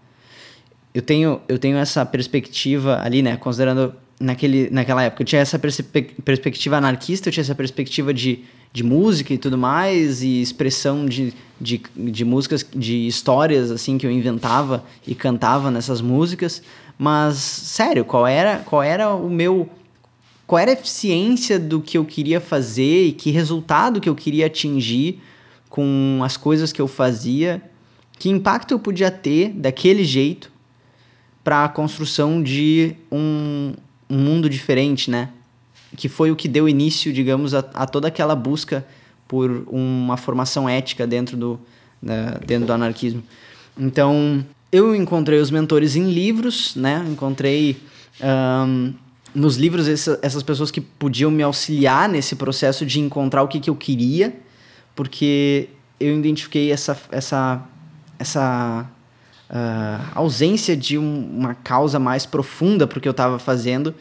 eu 0.93 1.03
tenho, 1.03 1.41
eu 1.49 1.59
tenho 1.59 1.77
essa 1.77 2.05
perspectiva 2.05 3.01
ali, 3.03 3.23
né? 3.23 3.37
Considerando 3.37 3.95
naquele, 4.21 4.71
naquela 4.71 5.03
época, 5.03 5.23
eu 5.23 5.27
tinha 5.27 5.41
essa 5.41 5.59
perspe 5.59 6.03
perspectiva 6.25 6.77
anarquista, 6.77 7.29
eu 7.29 7.33
tinha 7.33 7.43
essa 7.43 7.55
perspectiva 7.55 8.13
de, 8.13 8.45
de 8.73 8.83
música 8.83 9.33
e 9.35 9.39
tudo 9.39 9.59
mais, 9.59 10.23
e 10.23 10.41
expressão 10.41 11.07
de, 11.07 11.33
de, 11.61 11.83
de 11.97 12.25
músicas, 12.25 12.67
de 12.75 13.07
histórias, 13.07 13.71
assim, 13.71 13.99
que 13.99 14.07
eu 14.07 14.11
inventava 14.11 14.85
e 15.07 15.15
cantava 15.15 15.71
nessas 15.71 16.01
músicas. 16.01 16.63
Mas, 16.99 17.37
sério, 17.37 18.05
qual 18.05 18.27
era, 18.27 18.59
qual 18.59 18.83
era 18.83 19.15
o 19.15 19.29
meu. 19.29 19.69
Qual 20.47 20.59
era 20.59 20.71
a 20.71 20.75
eficiência 20.75 21.59
do 21.59 21.81
que 21.81 21.97
eu 21.97 22.05
queria 22.05 22.41
fazer 22.41 23.07
e 23.07 23.13
que 23.13 23.31
resultado 23.31 24.01
que 24.01 24.09
eu 24.09 24.15
queria 24.15 24.47
atingir 24.47 25.21
com 25.71 26.21
as 26.23 26.37
coisas 26.37 26.73
que 26.73 26.81
eu 26.81 26.89
fazia? 26.89 27.63
Que 28.19 28.29
impacto 28.29 28.73
eu 28.73 28.79
podia 28.79 29.11
ter 29.11 29.51
daquele 29.51 30.05
jeito 30.05 30.53
para 31.43 31.65
a 31.65 31.69
construção 31.69 32.43
de 32.43 32.95
um, 33.11 33.73
um, 34.09 34.19
mundo 34.19 34.49
diferente, 34.49 35.11
né? 35.11 35.31
Que 35.97 36.09
foi 36.09 36.31
o 36.31 36.37
que 36.37 36.49
deu 36.49 36.69
início, 36.69 37.13
digamos, 37.13 37.55
a, 37.55 37.59
a 37.75 37.87
toda 37.87 38.09
aquela 38.09 38.35
busca 38.35 38.87
por 39.27 39.67
uma 39.69 40.17
formação 40.17 40.69
ética 40.69 41.07
dentro 41.07 41.37
do, 41.37 41.61
dentro 42.47 42.67
do 42.67 42.73
anarquismo. 42.73 43.23
Então, 43.79 44.45
eu 44.71 44.95
encontrei 44.95 45.39
os 45.39 45.51
mentores 45.51 45.97
em 45.97 46.11
livros, 46.11 46.75
né? 46.77 47.05
Encontrei 47.09 47.77
um, 48.21 48.95
nos 49.35 49.57
livros 49.57 49.89
essa, 49.89 50.19
essas 50.23 50.43
pessoas 50.43 50.71
que 50.71 50.81
podiam 50.81 51.31
me 51.31 51.43
auxiliar 51.43 52.09
nesse 52.09 52.37
processo 52.37 52.87
de 52.87 53.01
encontrar 53.01 53.43
o 53.43 53.49
que, 53.49 53.59
que 53.59 53.69
eu 53.69 53.75
queria, 53.75 54.35
porque 54.95 55.69
eu 55.99 56.17
identifiquei 56.17 56.71
essa, 56.71 56.97
essa, 57.11 57.63
essa 58.19 58.89
uh, 59.51 60.11
ausência 60.15 60.77
de 60.77 60.97
um, 60.97 61.31
uma 61.37 61.55
causa 61.55 61.99
mais 61.99 62.25
profunda 62.25 62.87
para 62.87 62.99
o 62.99 63.01
que 63.01 63.09
eu 63.09 63.13
estava 63.13 63.39
fazendo 63.39 63.95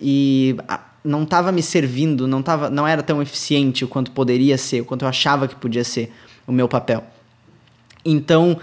e 0.00 0.56
não 1.04 1.22
estava 1.22 1.52
me 1.52 1.62
servindo, 1.62 2.26
não, 2.26 2.42
tava, 2.42 2.68
não 2.68 2.86
era 2.86 3.02
tão 3.02 3.22
eficiente 3.22 3.84
o 3.84 3.88
quanto 3.88 4.10
poderia 4.10 4.58
ser, 4.58 4.80
o 4.80 4.84
quanto 4.84 5.04
eu 5.04 5.08
achava 5.08 5.46
que 5.46 5.54
podia 5.54 5.84
ser 5.84 6.12
o 6.46 6.52
meu 6.52 6.68
papel. 6.68 7.04
Então, 8.04 8.58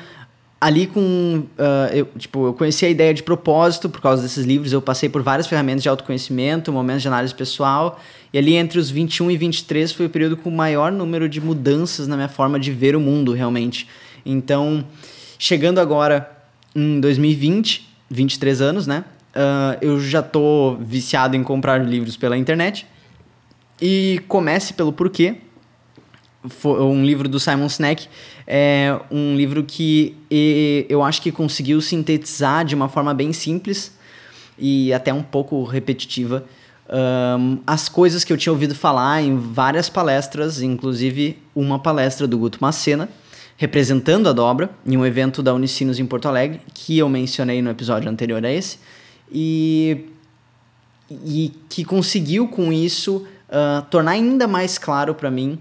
ali 0.59 0.87
com 0.87 1.43
uh, 1.57 1.93
eu, 1.93 2.07
tipo, 2.17 2.47
eu 2.47 2.53
conheci 2.53 2.85
a 2.85 2.89
ideia 2.89 3.13
de 3.13 3.23
propósito 3.23 3.89
por 3.89 4.01
causa 4.01 4.23
desses 4.23 4.45
livros, 4.45 4.73
eu 4.73 4.81
passei 4.81 5.09
por 5.09 5.21
várias 5.21 5.47
ferramentas 5.47 5.83
de 5.83 5.89
autoconhecimento, 5.89 6.71
momentos 6.71 7.01
de 7.01 7.07
análise 7.07 7.33
pessoal, 7.33 7.99
e 8.33 8.37
ali 8.37 8.55
entre 8.55 8.79
os 8.79 8.89
21 8.89 9.31
e 9.31 9.37
23 9.37 9.91
foi 9.91 10.07
o 10.07 10.09
período 10.09 10.37
com 10.37 10.49
o 10.49 10.51
maior 10.51 10.91
número 10.91 11.29
de 11.29 11.39
mudanças 11.39 12.07
na 12.07 12.15
minha 12.15 12.29
forma 12.29 12.59
de 12.59 12.71
ver 12.71 12.95
o 12.95 12.99
mundo, 12.99 13.33
realmente. 13.33 13.87
Então, 14.25 14.83
Chegando 15.39 15.79
agora 15.79 16.31
em 16.75 16.99
2020, 16.99 17.87
23 18.09 18.61
anos, 18.61 18.87
né? 18.87 19.05
Uh, 19.35 19.77
eu 19.81 19.99
já 19.99 20.23
tô 20.23 20.77
viciado 20.79 21.35
em 21.35 21.43
comprar 21.43 21.85
livros 21.85 22.17
pela 22.17 22.35
internet. 22.35 22.87
E 23.79 24.19
comece 24.27 24.73
pelo 24.73 24.91
porquê. 24.91 25.35
Um 26.65 27.05
livro 27.05 27.27
do 27.27 27.39
Simon 27.39 27.69
Sinek 27.69 28.07
é 28.45 28.99
um 29.11 29.35
livro 29.35 29.63
que 29.63 30.15
eu 30.89 31.03
acho 31.03 31.21
que 31.21 31.31
conseguiu 31.31 31.81
sintetizar 31.81 32.65
de 32.65 32.75
uma 32.75 32.87
forma 32.89 33.13
bem 33.13 33.33
simples 33.33 33.91
e 34.57 34.91
até 34.93 35.13
um 35.13 35.23
pouco 35.23 35.63
repetitiva 35.63 36.45
um, 36.89 37.59
as 37.67 37.89
coisas 37.89 38.23
que 38.23 38.31
eu 38.31 38.37
tinha 38.37 38.53
ouvido 38.53 38.73
falar 38.73 39.21
em 39.21 39.37
várias 39.37 39.89
palestras, 39.89 40.61
inclusive 40.61 41.37
uma 41.53 41.79
palestra 41.79 42.25
do 42.27 42.37
Guto 42.37 42.59
Macena, 42.61 43.09
representando 43.57 44.29
a 44.29 44.33
dobra 44.33 44.69
em 44.85 44.95
um 44.95 45.05
evento 45.05 45.43
da 45.43 45.53
Unicinos 45.53 45.99
em 45.99 46.05
Porto 46.05 46.27
Alegre, 46.27 46.61
que 46.73 46.97
eu 46.97 47.09
mencionei 47.09 47.61
no 47.61 47.69
episódio 47.69 48.09
anterior 48.09 48.43
a 48.45 48.51
esse, 48.51 48.79
e, 49.31 50.05
e 51.09 51.51
que 51.67 51.83
conseguiu 51.83 52.47
com 52.47 52.71
isso 52.71 53.27
uh, 53.49 53.81
tornar 53.89 54.11
ainda 54.11 54.47
mais 54.47 54.77
claro 54.77 55.13
para 55.13 55.29
mim 55.29 55.59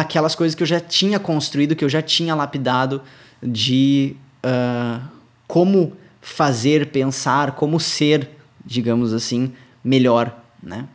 aquelas 0.00 0.34
coisas 0.34 0.54
que 0.54 0.62
eu 0.62 0.66
já 0.66 0.80
tinha 0.80 1.18
construído, 1.18 1.74
que 1.74 1.84
eu 1.84 1.88
já 1.88 2.02
tinha 2.02 2.34
lapidado 2.34 3.02
de 3.42 4.16
uh, 4.44 5.02
como 5.46 5.92
fazer, 6.20 6.86
pensar, 6.90 7.52
como 7.52 7.78
ser, 7.80 8.28
digamos 8.64 9.12
assim, 9.12 9.52
melhor, 9.82 10.36
né? 10.62 10.86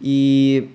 E 0.00 0.68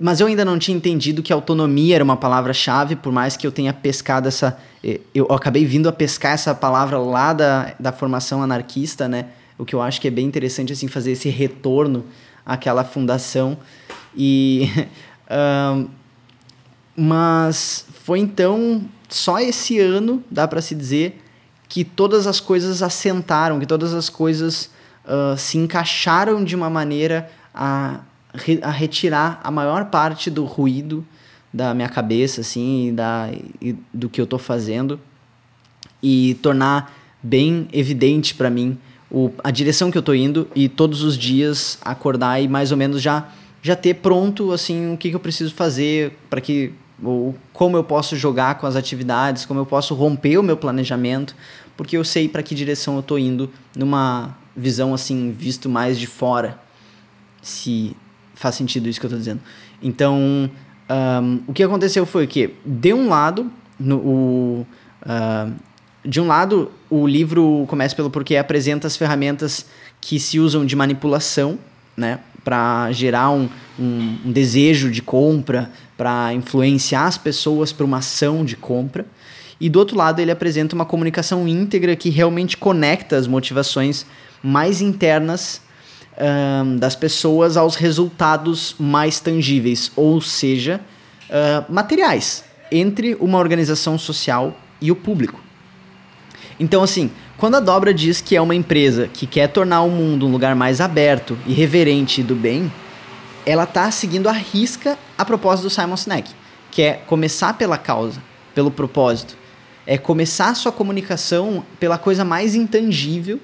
mas 0.00 0.20
eu 0.20 0.28
ainda 0.28 0.44
não 0.44 0.58
tinha 0.60 0.76
entendido 0.76 1.24
que 1.24 1.32
autonomia 1.32 1.96
era 1.96 2.04
uma 2.04 2.16
palavra-chave, 2.16 2.94
por 2.94 3.12
mais 3.12 3.36
que 3.36 3.44
eu 3.44 3.50
tenha 3.50 3.72
pescado 3.72 4.28
essa. 4.28 4.56
Eh, 4.82 5.00
eu 5.12 5.26
acabei 5.26 5.64
vindo 5.64 5.88
a 5.88 5.92
pescar 5.92 6.34
essa 6.34 6.54
palavra 6.54 6.98
lá 6.98 7.32
da, 7.32 7.74
da 7.80 7.90
formação 7.90 8.40
anarquista, 8.40 9.08
né? 9.08 9.26
O 9.58 9.64
que 9.64 9.74
eu 9.74 9.82
acho 9.82 10.00
que 10.00 10.06
é 10.06 10.10
bem 10.10 10.24
interessante, 10.24 10.72
assim, 10.72 10.86
fazer 10.86 11.12
esse 11.12 11.28
retorno 11.28 12.04
àquela 12.46 12.84
fundação. 12.84 13.58
E. 14.16 14.70
um, 15.74 15.88
mas 16.98 17.86
foi 18.04 18.18
então, 18.18 18.82
só 19.08 19.38
esse 19.38 19.78
ano, 19.78 20.22
dá 20.30 20.48
para 20.48 20.60
se 20.60 20.74
dizer, 20.74 21.22
que 21.68 21.84
todas 21.84 22.26
as 22.26 22.40
coisas 22.40 22.82
assentaram, 22.82 23.60
que 23.60 23.66
todas 23.66 23.94
as 23.94 24.08
coisas 24.08 24.70
uh, 25.04 25.36
se 25.36 25.58
encaixaram 25.58 26.42
de 26.42 26.56
uma 26.56 26.68
maneira 26.68 27.30
a 27.54 28.00
a 28.62 28.70
retirar 28.70 29.40
a 29.42 29.50
maior 29.50 29.86
parte 29.86 30.30
do 30.30 30.44
ruído 30.44 31.04
da 31.52 31.72
minha 31.72 31.88
cabeça, 31.88 32.42
assim, 32.42 32.88
e 32.88 32.92
da, 32.92 33.30
e 33.60 33.74
do 33.92 34.08
que 34.08 34.20
eu 34.20 34.26
tô 34.26 34.38
fazendo 34.38 35.00
e 36.02 36.34
tornar 36.42 36.94
bem 37.22 37.66
evidente 37.72 38.34
para 38.34 38.50
mim 38.50 38.78
o, 39.10 39.32
a 39.42 39.50
direção 39.50 39.90
que 39.90 39.98
eu 39.98 40.02
tô 40.02 40.14
indo 40.14 40.46
e 40.54 40.68
todos 40.68 41.02
os 41.02 41.16
dias 41.16 41.78
acordar 41.82 42.40
e 42.40 42.46
mais 42.46 42.70
ou 42.70 42.76
menos 42.76 43.02
já 43.02 43.28
já 43.60 43.74
ter 43.74 43.94
pronto 43.94 44.52
assim 44.52 44.92
o 44.92 44.96
que, 44.96 45.10
que 45.10 45.16
eu 45.16 45.20
preciso 45.20 45.52
fazer 45.52 46.16
para 46.30 46.40
que 46.40 46.72
ou 47.02 47.34
como 47.52 47.76
eu 47.76 47.84
posso 47.84 48.16
jogar 48.16 48.56
com 48.56 48.66
as 48.66 48.76
atividades, 48.76 49.44
como 49.44 49.60
eu 49.60 49.66
posso 49.66 49.94
romper 49.94 50.38
o 50.38 50.42
meu 50.42 50.56
planejamento, 50.56 51.34
porque 51.76 51.96
eu 51.96 52.04
sei 52.04 52.28
para 52.28 52.42
que 52.42 52.54
direção 52.54 52.96
eu 52.96 53.02
tô 53.02 53.16
indo 53.16 53.50
numa 53.76 54.36
visão 54.56 54.92
assim 54.92 55.30
visto 55.30 55.68
mais 55.68 55.98
de 55.98 56.06
fora. 56.06 56.58
Se 57.40 57.96
faz 58.34 58.54
sentido 58.54 58.88
isso 58.88 58.98
que 58.98 59.06
eu 59.06 59.08
estou 59.08 59.18
dizendo. 59.18 59.40
Então, 59.82 60.50
um, 60.90 61.40
o 61.46 61.52
que 61.52 61.62
aconteceu 61.62 62.06
foi 62.06 62.26
que, 62.26 62.54
de 62.64 62.92
um 62.92 63.08
lado, 63.08 63.50
no, 63.78 63.96
o, 63.98 64.66
uh, 65.02 65.52
de 66.04 66.20
um 66.20 66.26
lado, 66.26 66.70
o 66.88 67.06
livro 67.06 67.64
começa 67.68 67.94
pelo 67.94 68.10
porquê 68.10 68.36
apresenta 68.36 68.86
as 68.86 68.96
ferramentas 68.96 69.66
que 70.00 70.18
se 70.18 70.38
usam 70.40 70.64
de 70.64 70.74
manipulação, 70.74 71.58
né, 71.98 72.20
para 72.44 72.90
gerar 72.92 73.30
um, 73.30 73.48
um, 73.78 74.18
um, 74.24 74.32
desejo 74.32 74.90
de 74.90 75.02
compra, 75.02 75.70
para 75.96 76.32
influenciar 76.32 77.06
as 77.06 77.18
pessoas 77.18 77.72
para 77.72 77.84
uma 77.84 77.98
ação 77.98 78.44
de 78.44 78.56
compra. 78.56 79.04
E 79.60 79.68
do 79.68 79.80
outro 79.80 79.96
lado, 79.96 80.20
ele 80.20 80.30
apresenta 80.30 80.76
uma 80.76 80.86
comunicação 80.86 81.48
íntegra 81.48 81.96
que 81.96 82.08
realmente 82.08 82.56
conecta 82.56 83.16
as 83.16 83.26
motivações 83.26 84.06
mais 84.40 84.80
internas 84.80 85.60
um, 86.16 86.76
das 86.76 86.94
pessoas 86.94 87.56
aos 87.56 87.74
resultados 87.74 88.76
mais 88.78 89.18
tangíveis, 89.18 89.90
ou 89.96 90.20
seja, 90.20 90.80
uh, 91.28 91.72
materiais, 91.72 92.44
entre 92.70 93.16
uma 93.16 93.38
organização 93.38 93.98
social 93.98 94.56
e 94.80 94.92
o 94.92 94.96
público. 94.96 95.40
Então, 96.60 96.82
assim, 96.82 97.10
quando 97.38 97.54
a 97.54 97.60
Dobra 97.60 97.94
diz 97.94 98.20
que 98.20 98.34
é 98.34 98.42
uma 98.42 98.54
empresa 98.54 99.08
que 99.08 99.24
quer 99.24 99.46
tornar 99.46 99.82
o 99.82 99.90
mundo 99.90 100.26
um 100.26 100.32
lugar 100.32 100.56
mais 100.56 100.80
aberto, 100.80 101.38
e 101.46 102.22
do 102.24 102.34
bem, 102.34 102.70
ela 103.46 103.62
está 103.62 103.88
seguindo 103.92 104.28
a 104.28 104.32
risca 104.32 104.98
a 105.16 105.24
propósito 105.24 105.66
do 105.66 105.70
Simon 105.70 105.96
Sinek, 105.96 106.32
que 106.72 106.82
é 106.82 106.94
começar 106.94 107.54
pela 107.54 107.78
causa, 107.78 108.20
pelo 108.54 108.72
propósito. 108.72 109.36
É 109.86 109.96
começar 109.96 110.48
a 110.48 110.54
sua 110.54 110.72
comunicação 110.72 111.64
pela 111.78 111.96
coisa 111.96 112.24
mais 112.24 112.56
intangível 112.56 113.40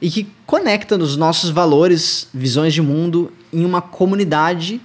e 0.00 0.10
que 0.10 0.26
conecta 0.46 0.96
nos 0.96 1.14
nossos 1.14 1.50
valores, 1.50 2.28
visões 2.32 2.72
de 2.72 2.80
mundo 2.80 3.30
em 3.52 3.64
uma 3.64 3.82
comunidade 3.82 4.80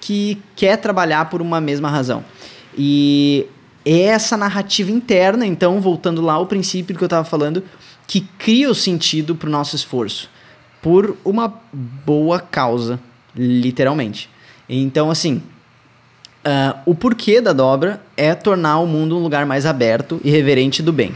que 0.00 0.38
quer 0.56 0.78
trabalhar 0.78 1.28
por 1.28 1.42
uma 1.42 1.60
mesma 1.60 1.90
razão. 1.90 2.24
E 2.76 3.46
é 3.84 4.00
essa 4.00 4.36
narrativa 4.36 4.90
interna, 4.90 5.46
então, 5.46 5.80
voltando 5.80 6.22
lá 6.22 6.34
ao 6.34 6.46
princípio 6.46 6.96
que 6.96 7.04
eu 7.04 7.06
estava 7.06 7.24
falando, 7.24 7.62
que 8.08 8.22
cria 8.38 8.70
o 8.70 8.74
sentido 8.74 9.36
para 9.36 9.48
o 9.48 9.52
nosso 9.52 9.76
esforço 9.76 10.30
por 10.80 11.16
uma 11.24 11.52
boa 11.72 12.40
causa, 12.40 12.98
literalmente. 13.36 14.30
Então, 14.68 15.10
assim, 15.10 15.42
uh, 16.44 16.78
o 16.86 16.94
porquê 16.94 17.40
da 17.40 17.52
dobra 17.52 18.00
é 18.16 18.34
tornar 18.34 18.78
o 18.78 18.86
mundo 18.86 19.16
um 19.16 19.22
lugar 19.22 19.44
mais 19.44 19.66
aberto 19.66 20.20
e 20.24 20.30
reverente 20.30 20.82
do 20.82 20.92
bem. 20.92 21.14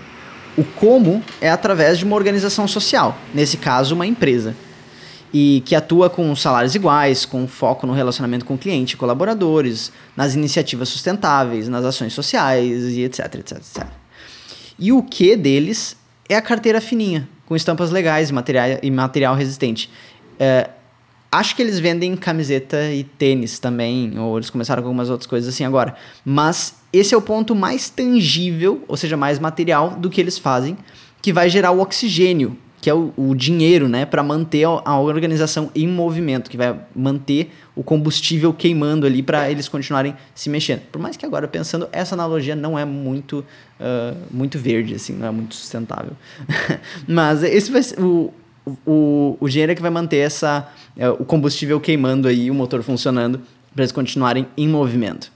O 0.56 0.64
como 0.64 1.22
é 1.40 1.50
através 1.50 1.96
de 1.96 2.04
uma 2.04 2.14
organização 2.14 2.68
social, 2.68 3.16
nesse 3.32 3.56
caso, 3.56 3.94
uma 3.94 4.06
empresa, 4.06 4.54
e 5.32 5.62
que 5.64 5.74
atua 5.74 6.10
com 6.10 6.36
salários 6.36 6.74
iguais, 6.74 7.24
com 7.24 7.48
foco 7.48 7.86
no 7.86 7.94
relacionamento 7.94 8.44
com 8.44 8.52
o 8.52 8.58
cliente, 8.58 8.98
colaboradores, 8.98 9.90
nas 10.14 10.34
iniciativas 10.34 10.90
sustentáveis, 10.90 11.70
nas 11.70 11.86
ações 11.86 12.12
sociais 12.12 12.88
e 12.88 13.00
etc, 13.00 13.34
etc, 13.36 13.56
etc. 13.56 13.86
E 14.78 14.92
o 14.92 15.02
que 15.02 15.34
deles 15.34 15.96
é 16.32 16.36
a 16.36 16.42
carteira 16.42 16.80
fininha, 16.80 17.28
com 17.46 17.54
estampas 17.54 17.90
legais 17.90 18.30
e 18.30 18.32
material, 18.32 18.78
e 18.82 18.90
material 18.90 19.34
resistente. 19.34 19.90
É, 20.38 20.70
acho 21.30 21.54
que 21.56 21.62
eles 21.62 21.78
vendem 21.78 22.16
camiseta 22.16 22.90
e 22.92 23.04
tênis 23.04 23.58
também, 23.58 24.18
ou 24.18 24.36
eles 24.36 24.50
começaram 24.50 24.82
com 24.82 24.88
algumas 24.88 25.10
outras 25.10 25.26
coisas 25.26 25.52
assim 25.52 25.64
agora. 25.64 25.94
Mas 26.24 26.76
esse 26.92 27.14
é 27.14 27.16
o 27.16 27.22
ponto 27.22 27.54
mais 27.54 27.88
tangível, 27.88 28.84
ou 28.86 28.96
seja, 28.96 29.16
mais 29.16 29.38
material 29.38 29.90
do 29.90 30.10
que 30.10 30.20
eles 30.20 30.38
fazem, 30.38 30.76
que 31.20 31.32
vai 31.32 31.48
gerar 31.48 31.70
o 31.70 31.80
oxigênio, 31.80 32.56
que 32.82 32.90
é 32.90 32.94
o, 32.94 33.12
o 33.16 33.32
dinheiro, 33.32 33.88
né, 33.88 34.04
para 34.04 34.24
manter 34.24 34.64
a, 34.64 34.98
organização 34.98 35.70
em 35.72 35.86
movimento, 35.86 36.50
que 36.50 36.56
vai 36.56 36.76
manter 36.94 37.52
o 37.76 37.82
combustível 37.84 38.52
queimando 38.52 39.06
ali 39.06 39.22
para 39.22 39.48
eles 39.48 39.68
continuarem 39.68 40.16
se 40.34 40.50
mexendo. 40.50 40.80
Por 40.90 41.00
mais 41.00 41.16
que 41.16 41.24
agora 41.24 41.46
pensando, 41.46 41.88
essa 41.92 42.16
analogia 42.16 42.56
não 42.56 42.76
é 42.76 42.84
muito, 42.84 43.46
uh, 43.78 44.16
muito 44.32 44.58
verde, 44.58 44.96
assim, 44.96 45.12
não 45.12 45.28
é 45.28 45.30
muito 45.30 45.54
sustentável. 45.54 46.10
Mas 47.06 47.44
esse 47.44 47.70
vai 47.70 47.84
ser 47.84 48.00
o, 48.00 48.34
o, 48.84 49.36
o 49.38 49.48
dinheiro 49.48 49.70
é 49.70 49.74
que 49.76 49.82
vai 49.82 49.90
manter 49.90 50.16
essa, 50.16 50.68
uh, 50.96 51.22
o 51.22 51.24
combustível 51.24 51.80
queimando 51.80 52.26
aí, 52.26 52.50
o 52.50 52.54
motor 52.54 52.82
funcionando 52.82 53.40
para 53.72 53.84
eles 53.84 53.92
continuarem 53.92 54.44
em 54.56 54.66
movimento. 54.66 55.30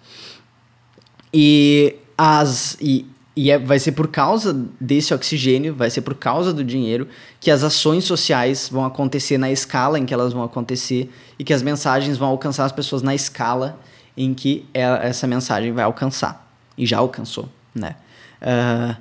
E 1.32 1.94
as 2.18 2.76
e 2.80 3.06
e 3.36 3.50
é, 3.50 3.58
vai 3.58 3.78
ser 3.78 3.92
por 3.92 4.08
causa 4.08 4.54
desse 4.80 5.12
oxigênio, 5.12 5.74
vai 5.74 5.90
ser 5.90 6.00
por 6.00 6.14
causa 6.14 6.54
do 6.54 6.64
dinheiro, 6.64 7.06
que 7.38 7.50
as 7.50 7.62
ações 7.62 8.04
sociais 8.04 8.70
vão 8.72 8.86
acontecer 8.86 9.36
na 9.36 9.52
escala 9.52 9.98
em 9.98 10.06
que 10.06 10.14
elas 10.14 10.32
vão 10.32 10.42
acontecer 10.42 11.12
e 11.38 11.44
que 11.44 11.52
as 11.52 11.62
mensagens 11.62 12.16
vão 12.16 12.28
alcançar 12.28 12.64
as 12.64 12.72
pessoas 12.72 13.02
na 13.02 13.14
escala 13.14 13.78
em 14.16 14.32
que 14.32 14.64
essa 14.72 15.26
mensagem 15.26 15.70
vai 15.70 15.84
alcançar. 15.84 16.50
E 16.78 16.86
já 16.86 16.96
alcançou, 16.96 17.50
né? 17.74 17.96
Uh, 18.40 18.96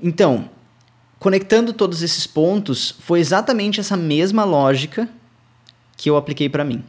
então, 0.00 0.48
conectando 1.18 1.74
todos 1.74 2.02
esses 2.02 2.26
pontos, 2.26 2.94
foi 3.00 3.20
exatamente 3.20 3.78
essa 3.78 3.96
mesma 3.96 4.44
lógica 4.44 5.06
que 5.98 6.08
eu 6.08 6.16
apliquei 6.16 6.48
para 6.48 6.64
mim, 6.64 6.82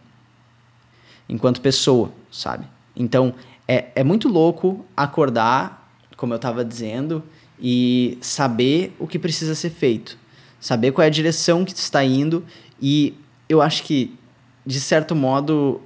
enquanto 1.27 1.59
pessoa, 1.59 2.11
sabe? 2.31 2.65
Então, 2.95 3.33
é, 3.67 3.87
é 3.95 4.03
muito 4.05 4.29
louco 4.29 4.85
acordar 4.95 5.84
como 6.15 6.33
eu 6.33 6.37
estava 6.37 6.63
dizendo, 6.63 7.23
e 7.59 8.17
saber 8.21 8.95
o 8.99 9.07
que 9.07 9.17
precisa 9.17 9.55
ser 9.55 9.69
feito, 9.69 10.17
saber 10.59 10.91
qual 10.91 11.03
é 11.03 11.07
a 11.07 11.11
direção 11.11 11.63
que 11.63 11.73
está 11.73 12.03
indo 12.03 12.43
e 12.81 13.13
eu 13.47 13.61
acho 13.61 13.83
que 13.83 14.15
de 14.65 14.79
certo 14.79 15.15
modo 15.15 15.81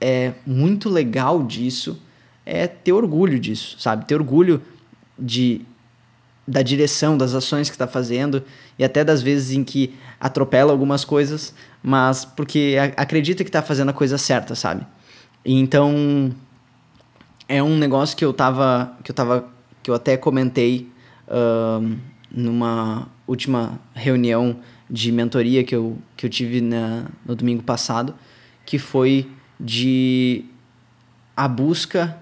é 0.00 0.34
muito 0.46 0.88
legal 0.88 1.42
disso 1.42 2.00
é 2.44 2.66
ter 2.66 2.92
orgulho 2.92 3.38
disso, 3.38 3.76
sabe? 3.78 4.04
Ter 4.04 4.14
orgulho 4.14 4.60
de 5.18 5.62
da 6.46 6.60
direção, 6.60 7.16
das 7.16 7.32
ações 7.32 7.70
que 7.70 7.74
está 7.74 7.86
fazendo 7.86 8.42
e 8.78 8.84
até 8.84 9.02
das 9.02 9.22
vezes 9.22 9.56
em 9.56 9.64
que 9.64 9.94
atropela 10.20 10.72
algumas 10.72 11.02
coisas, 11.02 11.54
mas 11.82 12.26
porque 12.26 12.76
acredita 12.98 13.42
que 13.42 13.48
está 13.48 13.62
fazendo 13.62 13.88
a 13.88 13.94
coisa 13.94 14.18
certa, 14.18 14.54
sabe? 14.54 14.86
Então 15.42 16.34
é 17.48 17.62
um 17.62 17.78
negócio 17.78 18.14
que 18.14 18.24
eu 18.24 18.32
tava 18.32 18.94
que 19.02 19.10
eu 19.10 19.14
tava 19.14 19.53
que 19.84 19.90
eu 19.90 19.94
até 19.94 20.16
comentei 20.16 20.88
numa 22.30 23.06
última 23.26 23.78
reunião 23.94 24.56
de 24.90 25.12
mentoria 25.12 25.62
que 25.62 25.74
eu, 25.74 25.96
que 26.16 26.26
eu 26.26 26.30
tive 26.30 26.60
na, 26.60 27.06
no 27.24 27.36
domingo 27.36 27.62
passado, 27.62 28.14
que 28.66 28.78
foi 28.78 29.30
de 29.58 30.44
a 31.36 31.46
busca 31.46 32.18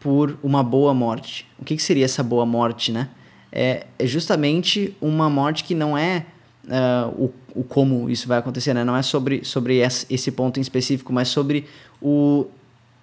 por 0.00 0.36
uma 0.42 0.62
boa 0.62 0.92
morte. 0.92 1.46
O 1.58 1.64
que, 1.64 1.76
que 1.76 1.82
seria 1.82 2.04
essa 2.04 2.22
boa 2.22 2.44
morte, 2.44 2.90
né? 2.90 3.08
É, 3.50 3.86
é 3.98 4.06
justamente 4.06 4.96
uma 5.00 5.28
morte 5.28 5.64
que 5.64 5.74
não 5.74 5.96
é 5.96 6.26
uh, 6.64 7.30
o, 7.54 7.60
o 7.60 7.64
como 7.64 8.08
isso 8.08 8.26
vai 8.26 8.38
acontecer, 8.38 8.74
né? 8.74 8.84
Não 8.84 8.96
é 8.96 9.02
sobre, 9.02 9.44
sobre 9.44 9.78
esse 9.78 10.32
ponto 10.32 10.58
em 10.58 10.62
específico, 10.62 11.12
mas 11.12 11.28
sobre 11.28 11.66
o 12.00 12.46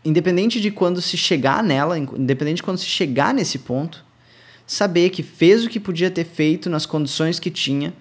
independente 0.04 0.62
de 0.62 0.72
quando 0.72 1.02
se 1.02 1.18
chegar 1.18 1.64
nela, 1.64 1.98
independente 1.98 2.58
de 2.58 2.64
quando 2.64 2.78
se 2.78 2.86
chegar 2.86 3.34
nesse 3.34 3.60
ponto, 3.60 4.04
saber 4.66 5.10
que 5.10 5.24
fez 5.24 5.66
o 5.66 5.70
que 5.70 5.80
podia 5.80 6.10
ter 6.10 6.26
feito 6.26 6.70
nas 6.70 6.86
condições 6.86 7.40
que 7.40 7.50
tinha 7.50 7.94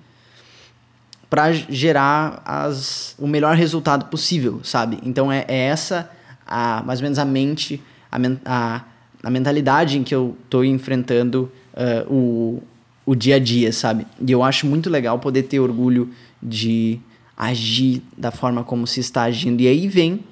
para 1.28 1.52
gerar 1.52 2.42
as, 2.44 3.14
o 3.18 3.26
melhor 3.26 3.54
resultado 3.56 4.06
possível, 4.06 4.60
sabe? 4.62 4.98
Então 5.02 5.30
é, 5.30 5.44
é 5.48 5.56
essa 5.56 6.10
a, 6.46 6.82
mais 6.84 7.00
ou 7.00 7.04
menos 7.04 7.18
a 7.18 7.24
mente, 7.24 7.82
a, 8.10 8.18
a, 8.44 8.84
a 9.22 9.30
mentalidade 9.30 9.98
em 9.98 10.04
que 10.04 10.14
eu 10.14 10.36
estou 10.44 10.64
enfrentando 10.64 11.50
uh, 11.74 12.12
o, 12.12 12.62
o 13.04 13.14
dia 13.14 13.36
a 13.36 13.38
dia, 13.38 13.72
sabe? 13.72 14.06
E 14.26 14.32
eu 14.32 14.42
acho 14.42 14.66
muito 14.66 14.88
legal 14.88 15.18
poder 15.18 15.42
ter 15.44 15.60
orgulho 15.60 16.10
de 16.42 16.98
agir 17.36 18.02
da 18.16 18.30
forma 18.30 18.64
como 18.64 18.86
se 18.86 19.00
está 19.00 19.24
agindo. 19.24 19.60
E 19.60 19.68
aí 19.68 19.86
vem 19.86 20.24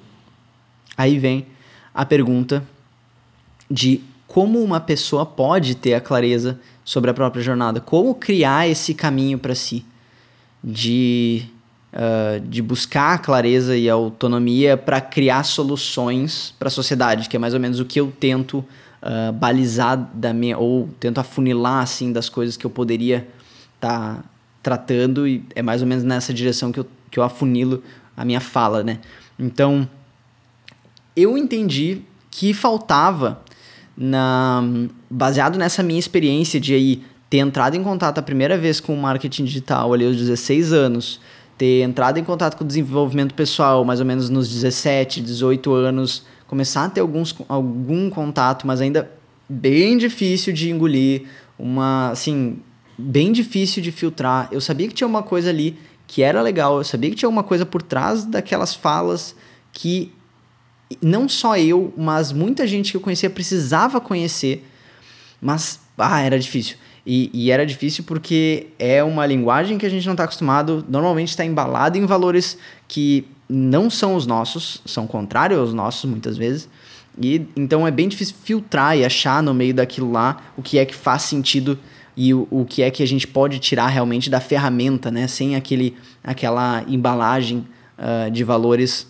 Aí 0.97 1.19
vem 1.19 1.45
a 1.97 2.05
pergunta 2.05 2.63
de 3.69 4.01
como 4.27 4.61
uma 4.61 4.79
pessoa 4.79 5.25
pode 5.25 5.73
ter 5.73 5.95
a 5.95 5.99
clareza 5.99 6.59
sobre 6.85 7.09
a 7.09 7.13
própria 7.13 7.41
jornada, 7.41 7.81
como 7.81 8.13
criar 8.13 8.69
esse 8.69 8.93
caminho 8.93 9.39
para 9.39 9.55
si, 9.55 9.83
de, 10.63 11.43
uh, 11.91 12.39
de 12.41 12.61
buscar 12.61 13.15
a 13.15 13.17
clareza 13.17 13.75
e 13.75 13.89
a 13.89 13.95
autonomia 13.95 14.77
para 14.77 15.01
criar 15.01 15.43
soluções 15.43 16.53
para 16.59 16.67
a 16.67 16.71
sociedade, 16.71 17.27
que 17.27 17.35
é 17.35 17.39
mais 17.39 17.55
ou 17.55 17.59
menos 17.59 17.79
o 17.79 17.85
que 17.85 17.99
eu 17.99 18.13
tento 18.19 18.59
uh, 18.59 19.33
balizar 19.33 19.97
da 20.13 20.31
minha, 20.31 20.55
ou 20.55 20.87
tento 20.99 21.17
afunilar 21.17 21.81
assim 21.81 22.13
das 22.13 22.29
coisas 22.29 22.55
que 22.55 22.65
eu 22.65 22.69
poderia 22.69 23.27
estar 23.73 24.17
tá 24.17 24.23
tratando 24.61 25.27
e 25.27 25.43
é 25.55 25.63
mais 25.63 25.81
ou 25.81 25.87
menos 25.87 26.03
nessa 26.03 26.31
direção 26.31 26.71
que 26.71 26.79
eu, 26.79 26.85
que 27.09 27.17
eu 27.17 27.23
afunilo 27.23 27.81
a 28.15 28.23
minha 28.23 28.39
fala, 28.39 28.83
né? 28.83 28.99
Então, 29.39 29.89
eu 31.17 31.35
entendi 31.35 32.03
que 32.29 32.53
faltava, 32.53 33.41
na, 33.97 34.63
baseado 35.09 35.57
nessa 35.57 35.81
minha 35.81 35.99
experiência 35.99 36.59
de 36.59 36.75
aí 36.75 37.01
ter 37.27 37.39
entrado 37.39 37.75
em 37.75 37.83
contato 37.83 38.19
a 38.19 38.21
primeira 38.21 38.55
vez 38.55 38.79
com 38.79 38.93
o 38.93 39.01
marketing 39.01 39.45
digital 39.45 39.91
ali 39.91 40.05
aos 40.05 40.15
16 40.15 40.71
anos, 40.71 41.19
ter 41.57 41.81
entrado 41.81 42.19
em 42.19 42.23
contato 42.23 42.55
com 42.55 42.63
o 42.63 42.67
desenvolvimento 42.67 43.33
pessoal 43.33 43.83
mais 43.83 43.99
ou 43.99 44.05
menos 44.05 44.29
nos 44.29 44.47
17, 44.47 45.19
18 45.19 45.73
anos, 45.73 46.23
começar 46.45 46.85
a 46.85 46.89
ter 46.89 47.01
alguns, 47.01 47.35
algum 47.49 48.11
contato, 48.11 48.67
mas 48.67 48.79
ainda 48.79 49.11
bem 49.49 49.97
difícil 49.97 50.53
de 50.53 50.69
engolir, 50.69 51.23
uma, 51.57 52.11
assim, 52.11 52.59
bem 52.95 53.31
difícil 53.31 53.81
de 53.81 53.91
filtrar. 53.91 54.47
Eu 54.51 54.61
sabia 54.61 54.87
que 54.87 54.93
tinha 54.93 55.07
uma 55.07 55.23
coisa 55.23 55.49
ali 55.49 55.75
que 56.05 56.21
era 56.21 56.41
legal, 56.43 56.77
eu 56.77 56.83
sabia 56.83 57.09
que 57.09 57.15
tinha 57.15 57.27
uma 57.27 57.43
coisa 57.43 57.65
por 57.65 57.81
trás 57.81 58.23
daquelas 58.23 58.75
falas 58.75 59.35
que 59.73 60.11
não 61.01 61.27
só 61.27 61.57
eu, 61.57 61.93
mas 61.97 62.31
muita 62.31 62.65
gente 62.65 62.91
que 62.91 62.97
eu 62.97 63.01
conhecia 63.01 63.29
precisava 63.29 63.99
conhecer, 63.99 64.65
mas 65.41 65.79
ah, 65.97 66.21
era 66.21 66.39
difícil. 66.39 66.77
E, 67.05 67.29
e 67.33 67.51
era 67.51 67.65
difícil 67.65 68.03
porque 68.03 68.67
é 68.77 69.03
uma 69.03 69.25
linguagem 69.25 69.77
que 69.77 69.85
a 69.85 69.89
gente 69.89 70.05
não 70.05 70.13
está 70.13 70.25
acostumado, 70.25 70.85
normalmente 70.89 71.29
está 71.29 71.45
embalado 71.45 71.97
em 71.97 72.05
valores 72.05 72.57
que 72.87 73.25
não 73.49 73.89
são 73.89 74.15
os 74.15 74.27
nossos, 74.27 74.81
são 74.85 75.07
contrários 75.07 75.59
aos 75.59 75.73
nossos 75.73 76.09
muitas 76.09 76.37
vezes. 76.37 76.67
E 77.19 77.47
então 77.55 77.87
é 77.87 77.91
bem 77.91 78.07
difícil 78.07 78.35
filtrar 78.43 78.97
e 78.97 79.05
achar 79.05 79.41
no 79.41 79.53
meio 79.53 79.73
daquilo 79.73 80.11
lá 80.11 80.51
o 80.55 80.61
que 80.61 80.77
é 80.77 80.85
que 80.85 80.93
faz 80.93 81.23
sentido 81.23 81.79
e 82.15 82.33
o, 82.33 82.47
o 82.51 82.65
que 82.65 82.83
é 82.83 82.91
que 82.91 83.01
a 83.01 83.07
gente 83.07 83.27
pode 83.27 83.59
tirar 83.59 83.87
realmente 83.87 84.29
da 84.29 84.39
ferramenta, 84.39 85.09
né? 85.09 85.27
Sem 85.27 85.55
aquele, 85.55 85.95
aquela 86.23 86.83
embalagem 86.87 87.65
uh, 87.97 88.29
de 88.29 88.43
valores 88.43 89.07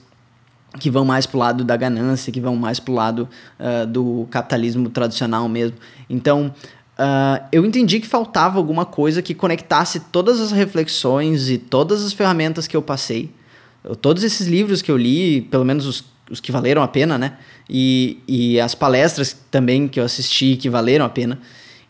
que 0.79 0.89
vão 0.89 1.03
mais 1.03 1.25
pro 1.25 1.37
lado 1.37 1.63
da 1.63 1.75
ganância, 1.75 2.31
que 2.31 2.39
vão 2.39 2.55
mais 2.55 2.79
pro 2.79 2.93
lado 2.93 3.27
uh, 3.59 3.85
do 3.87 4.27
capitalismo 4.29 4.89
tradicional 4.89 5.47
mesmo. 5.49 5.77
Então, 6.09 6.53
uh, 6.97 7.43
eu 7.51 7.65
entendi 7.65 7.99
que 7.99 8.07
faltava 8.07 8.57
alguma 8.57 8.85
coisa 8.85 9.21
que 9.21 9.33
conectasse 9.33 9.99
todas 10.11 10.39
as 10.39 10.51
reflexões 10.51 11.49
e 11.49 11.57
todas 11.57 12.03
as 12.05 12.13
ferramentas 12.13 12.67
que 12.67 12.77
eu 12.77 12.81
passei, 12.81 13.31
todos 14.01 14.23
esses 14.23 14.47
livros 14.47 14.81
que 14.81 14.91
eu 14.91 14.97
li, 14.97 15.41
pelo 15.41 15.63
menos 15.63 15.85
os, 15.85 16.03
os 16.29 16.39
que 16.39 16.51
valeram 16.51 16.81
a 16.81 16.87
pena, 16.87 17.17
né? 17.17 17.37
E, 17.69 18.19
e 18.27 18.59
as 18.59 18.75
palestras 18.75 19.37
também 19.51 19.87
que 19.87 19.99
eu 19.99 20.03
assisti 20.03 20.55
que 20.55 20.69
valeram 20.69 21.05
a 21.05 21.09
pena. 21.09 21.39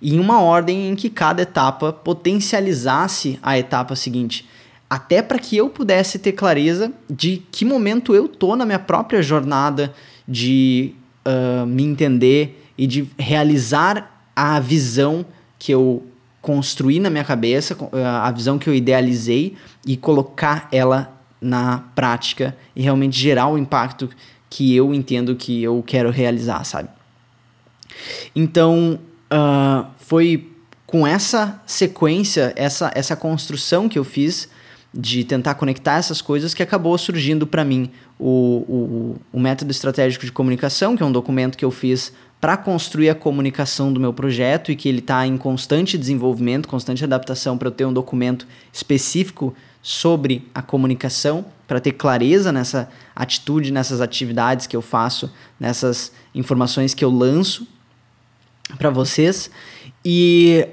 em 0.01 0.19
uma 0.19 0.41
ordem 0.41 0.89
em 0.89 0.95
que 0.95 1.09
cada 1.09 1.41
etapa 1.41 1.91
potencializasse 1.91 3.39
a 3.41 3.57
etapa 3.57 3.95
seguinte, 3.95 4.47
até 4.89 5.21
para 5.21 5.37
que 5.37 5.57
eu 5.57 5.69
pudesse 5.69 6.17
ter 6.17 6.31
clareza 6.31 6.91
de 7.09 7.43
que 7.51 7.65
momento 7.65 8.15
eu 8.15 8.27
tô 8.27 8.55
na 8.55 8.65
minha 8.65 8.79
própria 8.79 9.21
jornada 9.21 9.93
de 10.27 10.93
uh, 11.25 11.65
me 11.65 11.83
entender 11.83 12.71
e 12.77 12.87
de 12.87 13.07
realizar 13.17 14.29
a 14.35 14.59
visão 14.59 15.25
que 15.59 15.73
eu 15.73 16.05
construí 16.41 16.99
na 16.99 17.09
minha 17.09 17.23
cabeça, 17.23 17.75
a 18.21 18.31
visão 18.31 18.57
que 18.57 18.69
eu 18.69 18.73
idealizei 18.73 19.57
e 19.85 19.97
colocar 19.97 20.69
ela 20.71 21.13
na 21.41 21.83
prática 21.93 22.55
e 22.75 22.81
realmente 22.81 23.19
gerar 23.19 23.47
o 23.47 23.57
impacto 23.57 24.09
que 24.49 24.73
eu 24.73 24.93
entendo 24.93 25.35
que 25.35 25.61
eu 25.61 25.83
quero 25.85 26.09
realizar, 26.09 26.63
sabe? 26.63 26.89
Então, 28.35 28.99
uh, 29.31 29.85
foi 29.99 30.49
com 30.85 31.05
essa 31.05 31.61
sequência, 31.65 32.53
essa, 32.55 32.91
essa 32.95 33.15
construção 33.15 33.89
que 33.89 33.99
eu 33.99 34.05
fiz 34.05 34.47
de 34.99 35.23
tentar 35.23 35.53
conectar 35.53 35.97
essas 35.97 36.21
coisas 36.21 36.55
que 36.55 36.63
acabou 36.63 36.97
surgindo 36.97 37.45
para 37.45 37.63
mim 37.63 37.91
o, 38.17 38.65
o, 38.67 39.37
o 39.37 39.39
método 39.39 39.69
estratégico 39.69 40.25
de 40.25 40.31
comunicação, 40.31 40.97
que 40.97 41.03
é 41.03 41.05
um 41.05 41.11
documento 41.11 41.55
que 41.55 41.63
eu 41.63 41.69
fiz 41.69 42.11
para 42.41 42.57
construir 42.57 43.09
a 43.09 43.15
comunicação 43.15 43.93
do 43.93 43.99
meu 43.99 44.11
projeto 44.11 44.71
e 44.71 44.75
que 44.75 44.89
ele 44.89 44.97
está 44.97 45.25
em 45.25 45.37
constante 45.37 45.99
desenvolvimento, 45.99 46.67
constante 46.67 47.03
adaptação 47.03 47.59
para 47.59 47.67
eu 47.67 47.71
ter 47.71 47.85
um 47.85 47.93
documento 47.93 48.47
específico 48.73 49.55
sobre 49.83 50.47
a 50.53 50.63
comunicação, 50.63 51.45
para 51.67 51.79
ter 51.79 51.91
clareza 51.91 52.51
nessa 52.51 52.89
atitude, 53.15 53.71
nessas 53.71 54.01
atividades 54.01 54.65
que 54.65 54.75
eu 54.75 54.81
faço, 54.81 55.31
nessas 55.59 56.11
informações 56.33 56.95
que 56.95 57.05
eu 57.05 57.11
lanço 57.11 57.67
para 58.79 58.89
vocês. 58.89 59.51
E 60.03 60.67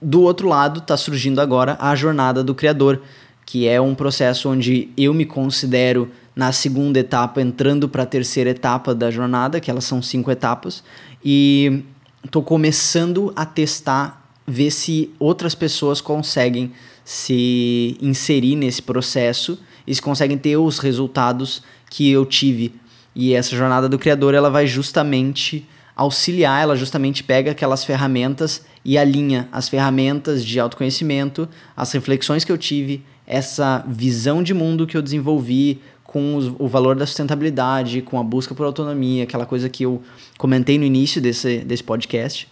do 0.00 0.22
outro 0.22 0.48
lado 0.48 0.78
está 0.78 0.96
surgindo 0.96 1.40
agora 1.40 1.76
a 1.80 1.94
jornada 1.96 2.42
do 2.42 2.54
criador, 2.54 3.02
que 3.50 3.66
é 3.66 3.80
um 3.80 3.96
processo 3.96 4.48
onde 4.48 4.90
eu 4.96 5.12
me 5.12 5.26
considero 5.26 6.08
na 6.36 6.52
segunda 6.52 7.00
etapa, 7.00 7.42
entrando 7.42 7.88
para 7.88 8.04
a 8.04 8.06
terceira 8.06 8.50
etapa 8.50 8.94
da 8.94 9.10
jornada, 9.10 9.58
que 9.58 9.68
elas 9.68 9.82
são 9.82 10.00
cinco 10.00 10.30
etapas, 10.30 10.84
e 11.24 11.82
estou 12.24 12.44
começando 12.44 13.32
a 13.34 13.44
testar, 13.44 14.30
ver 14.46 14.70
se 14.70 15.10
outras 15.18 15.52
pessoas 15.52 16.00
conseguem 16.00 16.70
se 17.04 17.98
inserir 18.00 18.54
nesse 18.54 18.82
processo 18.82 19.58
e 19.84 19.92
se 19.92 20.00
conseguem 20.00 20.38
ter 20.38 20.56
os 20.56 20.78
resultados 20.78 21.60
que 21.90 22.08
eu 22.08 22.24
tive. 22.24 22.72
E 23.16 23.34
essa 23.34 23.56
jornada 23.56 23.88
do 23.88 23.98
criador, 23.98 24.32
ela 24.32 24.48
vai 24.48 24.68
justamente 24.68 25.66
auxiliar, 25.96 26.62
ela 26.62 26.76
justamente 26.76 27.24
pega 27.24 27.50
aquelas 27.50 27.84
ferramentas 27.84 28.64
e 28.84 28.96
alinha 28.96 29.48
as 29.50 29.68
ferramentas 29.68 30.44
de 30.44 30.60
autoconhecimento, 30.60 31.48
as 31.76 31.90
reflexões 31.90 32.44
que 32.44 32.52
eu 32.52 32.56
tive, 32.56 33.04
essa 33.30 33.84
visão 33.86 34.42
de 34.42 34.52
mundo 34.52 34.88
que 34.88 34.96
eu 34.96 35.02
desenvolvi, 35.02 35.80
com 36.02 36.34
os, 36.34 36.52
o 36.58 36.66
valor 36.66 36.96
da 36.96 37.06
sustentabilidade, 37.06 38.02
com 38.02 38.18
a 38.18 38.24
busca 38.24 38.52
por 38.56 38.66
autonomia, 38.66 39.22
aquela 39.22 39.46
coisa 39.46 39.68
que 39.68 39.84
eu 39.84 40.02
comentei 40.36 40.76
no 40.76 40.84
início 40.84 41.22
desse, 41.22 41.58
desse 41.58 41.84
podcast, 41.84 42.48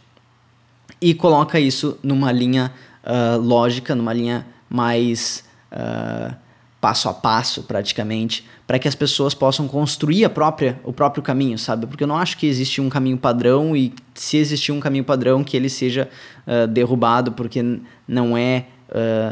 e 1.01 1.13
coloca 1.15 1.59
isso 1.59 1.99
numa 2.01 2.31
linha 2.31 2.73
uh, 3.03 3.41
lógica, 3.41 3.93
numa 3.97 4.13
linha 4.13 4.47
mais 4.71 5.43
uh, 5.73 6.33
passo 6.81 7.09
a 7.09 7.15
passo, 7.15 7.65
praticamente, 7.65 8.47
para 8.65 8.79
que 8.79 8.87
as 8.87 8.95
pessoas 8.95 9.35
possam 9.35 9.67
construir 9.67 10.25
a 10.25 10.31
própria, 10.31 10.81
o 10.85 10.93
próprio 10.93 11.25
caminho, 11.25 11.59
sabe? 11.59 11.89
Porque 11.89 12.05
eu 12.05 12.09
não 12.09 12.17
acho 12.17 12.39
que 12.39 12.47
existe 12.47 12.81
um 12.81 12.89
caminho 12.89 13.19
padrão 13.19 13.77
e 13.77 13.93
se 14.15 14.37
existir 14.37 14.71
um 14.71 14.79
caminho 14.79 15.03
padrão 15.03 15.43
que 15.43 15.57
ele 15.57 15.69
seja 15.69 16.09
uh, 16.47 16.69
derrubado, 16.69 17.33
porque 17.33 17.81
não 18.07 18.37
é 18.37 18.67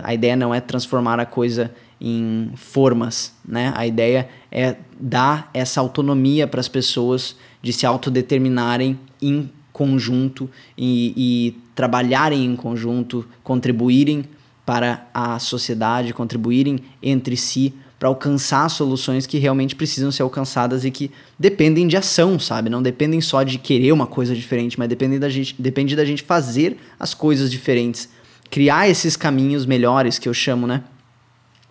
a 0.03 0.13
ideia 0.13 0.37
não 0.37 0.55
é 0.55 0.61
transformar 0.61 1.19
a 1.19 1.27
coisa 1.27 1.73
em 2.01 2.51
formas, 2.57 3.33
né? 3.47 3.73
A 3.75 3.87
ideia 3.87 4.29
é 4.51 4.77
dar 5.01 5.51
essa 5.55 5.81
autonomia 5.81 6.47
para 6.47 6.61
as 6.61 6.69
pessoas 6.69 7.37
de 7.63 7.73
se 7.73 7.87
autodeterminarem 7.87 8.99
em 9.21 9.51
conjunto 9.73 10.49
e, 10.77 11.13
e 11.17 11.61
trabalharem 11.75 12.45
em 12.45 12.57
conjunto, 12.57 13.27
contribuírem 13.43 14.25
para 14.65 15.07
a 15.13 15.39
sociedade, 15.39 16.13
contribuírem 16.13 16.81
entre 17.03 17.37
si 17.37 17.75
para 17.99 18.09
alcançar 18.09 18.69
soluções 18.69 19.27
que 19.27 19.39
realmente 19.39 19.75
precisam 19.75 20.13
ser 20.13 20.23
alcançadas 20.23 20.85
e 20.85 20.91
que 20.91 21.11
dependem 21.39 21.89
de 21.89 21.97
ação, 21.97 22.39
sabe? 22.39 22.69
Não 22.69 22.83
dependem 22.83 23.21
só 23.21 23.43
de 23.43 23.59
querer 23.59 23.93
uma 23.93 24.07
coisa 24.07 24.35
diferente, 24.35 24.79
mas 24.79 24.89
dependem 24.89 25.19
da 25.19 25.29
gente, 25.29 25.55
depende 25.59 25.97
da 25.97 26.05
gente 26.05 26.23
fazer 26.23 26.77
as 27.01 27.15
coisas 27.15 27.51
diferentes, 27.51 28.09
criar 28.51 28.89
esses 28.89 29.17
caminhos 29.17 29.67
melhores 29.67 30.19
que 30.19 30.29
eu 30.29 30.35
chamo, 30.35 30.67
né? 30.67 30.83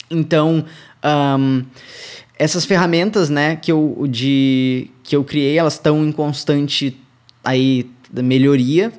Então, 0.09 0.65
um, 1.39 1.63
essas 2.38 2.65
ferramentas, 2.65 3.29
né, 3.29 3.55
que 3.55 3.71
eu, 3.71 4.05
de, 4.09 4.89
que 5.03 5.15
eu 5.15 5.23
criei, 5.23 5.57
elas 5.57 5.73
estão 5.73 6.05
em 6.05 6.11
constante 6.11 6.99
aí 7.43 7.89
melhoria 8.13 8.93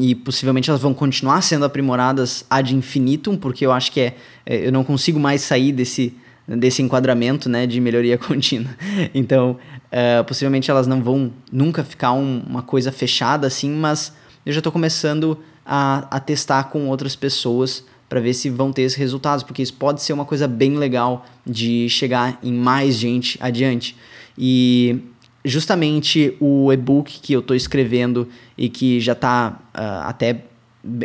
e 0.00 0.14
possivelmente 0.14 0.70
elas 0.70 0.82
vão 0.82 0.94
continuar 0.94 1.40
sendo 1.42 1.64
aprimoradas 1.64 2.44
ad 2.48 2.74
infinitum, 2.74 3.36
porque 3.36 3.64
eu 3.64 3.72
acho 3.72 3.90
que 3.90 4.00
é, 4.00 4.14
é 4.46 4.66
eu 4.66 4.72
não 4.72 4.84
consigo 4.84 5.18
mais 5.18 5.42
sair 5.42 5.72
desse 5.72 6.14
desse 6.46 6.82
enquadramento, 6.82 7.48
né, 7.48 7.64
de 7.64 7.80
melhoria 7.80 8.18
contínua. 8.18 8.70
Então, 9.14 9.56
uh, 9.86 10.24
possivelmente 10.24 10.68
elas 10.68 10.86
não 10.86 11.00
vão 11.00 11.32
nunca 11.52 11.84
ficar 11.84 12.12
um, 12.12 12.42
uma 12.44 12.62
coisa 12.62 12.90
fechada 12.90 13.46
assim, 13.46 13.70
mas 13.70 14.12
eu 14.44 14.52
já 14.52 14.58
estou 14.58 14.72
começando 14.72 15.38
a, 15.72 16.08
a 16.10 16.18
testar 16.18 16.64
com 16.64 16.88
outras 16.88 17.14
pessoas 17.14 17.84
para 18.08 18.18
ver 18.18 18.34
se 18.34 18.50
vão 18.50 18.72
ter 18.72 18.82
esses 18.82 18.98
resultados, 18.98 19.44
porque 19.44 19.62
isso 19.62 19.74
pode 19.74 20.02
ser 20.02 20.12
uma 20.12 20.24
coisa 20.24 20.48
bem 20.48 20.76
legal 20.76 21.24
de 21.46 21.88
chegar 21.88 22.40
em 22.42 22.52
mais 22.52 22.96
gente 22.96 23.38
adiante. 23.40 23.96
E 24.36 24.98
justamente 25.44 26.36
o 26.40 26.72
e-book 26.72 27.20
que 27.20 27.32
eu 27.32 27.38
estou 27.38 27.54
escrevendo 27.54 28.28
e 28.58 28.68
que 28.68 28.98
já 28.98 29.12
está 29.12 29.60
uh, 29.60 29.68
ah, 29.74 30.08
até 30.08 30.42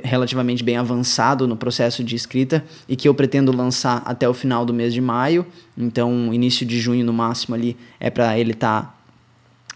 relativamente 0.04 0.64
bem 0.64 0.78
avançado 0.78 1.48
no 1.48 1.56
processo 1.56 2.04
de 2.04 2.16
escrita 2.16 2.66
e 2.90 2.96
que 2.96 3.08
eu 3.08 3.14
pretendo 3.14 3.56
lançar 3.56 4.02
até 4.04 4.28
o 4.28 4.34
final 4.34 4.66
do 4.66 4.74
mês 4.74 4.92
de 4.94 5.02
maio, 5.02 5.46
então 5.78 6.34
início 6.34 6.66
de 6.66 6.80
junho 6.80 7.06
no 7.06 7.14
máximo 7.14 7.54
ali 7.54 7.78
é 8.00 8.10
para 8.10 8.40
ele 8.40 8.54
estar 8.54 8.98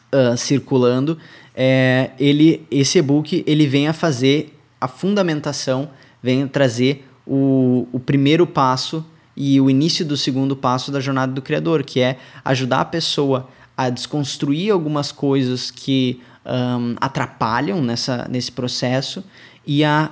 tá, 0.10 0.34
uh, 0.34 0.36
circulando. 0.38 1.16
É, 1.54 2.12
ele, 2.20 2.66
esse 2.72 2.98
e-book 2.98 3.44
ele 3.46 3.68
vem 3.68 3.88
a 3.88 3.94
fazer 3.94 4.56
a 4.80 4.88
fundamentação, 4.88 5.90
vem 6.22 6.48
trazer 6.48 7.08
o, 7.26 7.88
o 7.92 8.00
primeiro 8.00 8.46
passo 8.48 9.06
e 9.36 9.60
o 9.62 9.70
início 9.70 10.06
do 10.06 10.18
segundo 10.18 10.56
passo 10.56 10.92
da 10.92 11.00
jornada 11.00 11.32
do 11.32 11.42
criador, 11.42 11.84
que 11.84 12.02
é 12.02 12.18
ajudar 12.44 12.82
a 12.82 12.86
pessoa 12.86 13.48
a 13.78 13.90
desconstruir 13.90 14.72
algumas 14.72 15.12
coisas 15.12 15.72
que 15.72 16.22
um, 16.46 16.96
atrapalham 17.00 17.82
nessa, 17.82 18.28
nesse 18.30 18.52
processo 18.52 19.24
e 19.66 19.84
a 19.84 20.12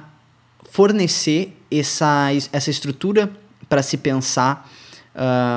fornecer 0.69 1.57
essa, 1.69 2.29
essa 2.53 2.69
estrutura 2.69 3.29
para 3.67 3.83
se 3.83 3.97
pensar 3.97 4.69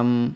um, 0.05 0.33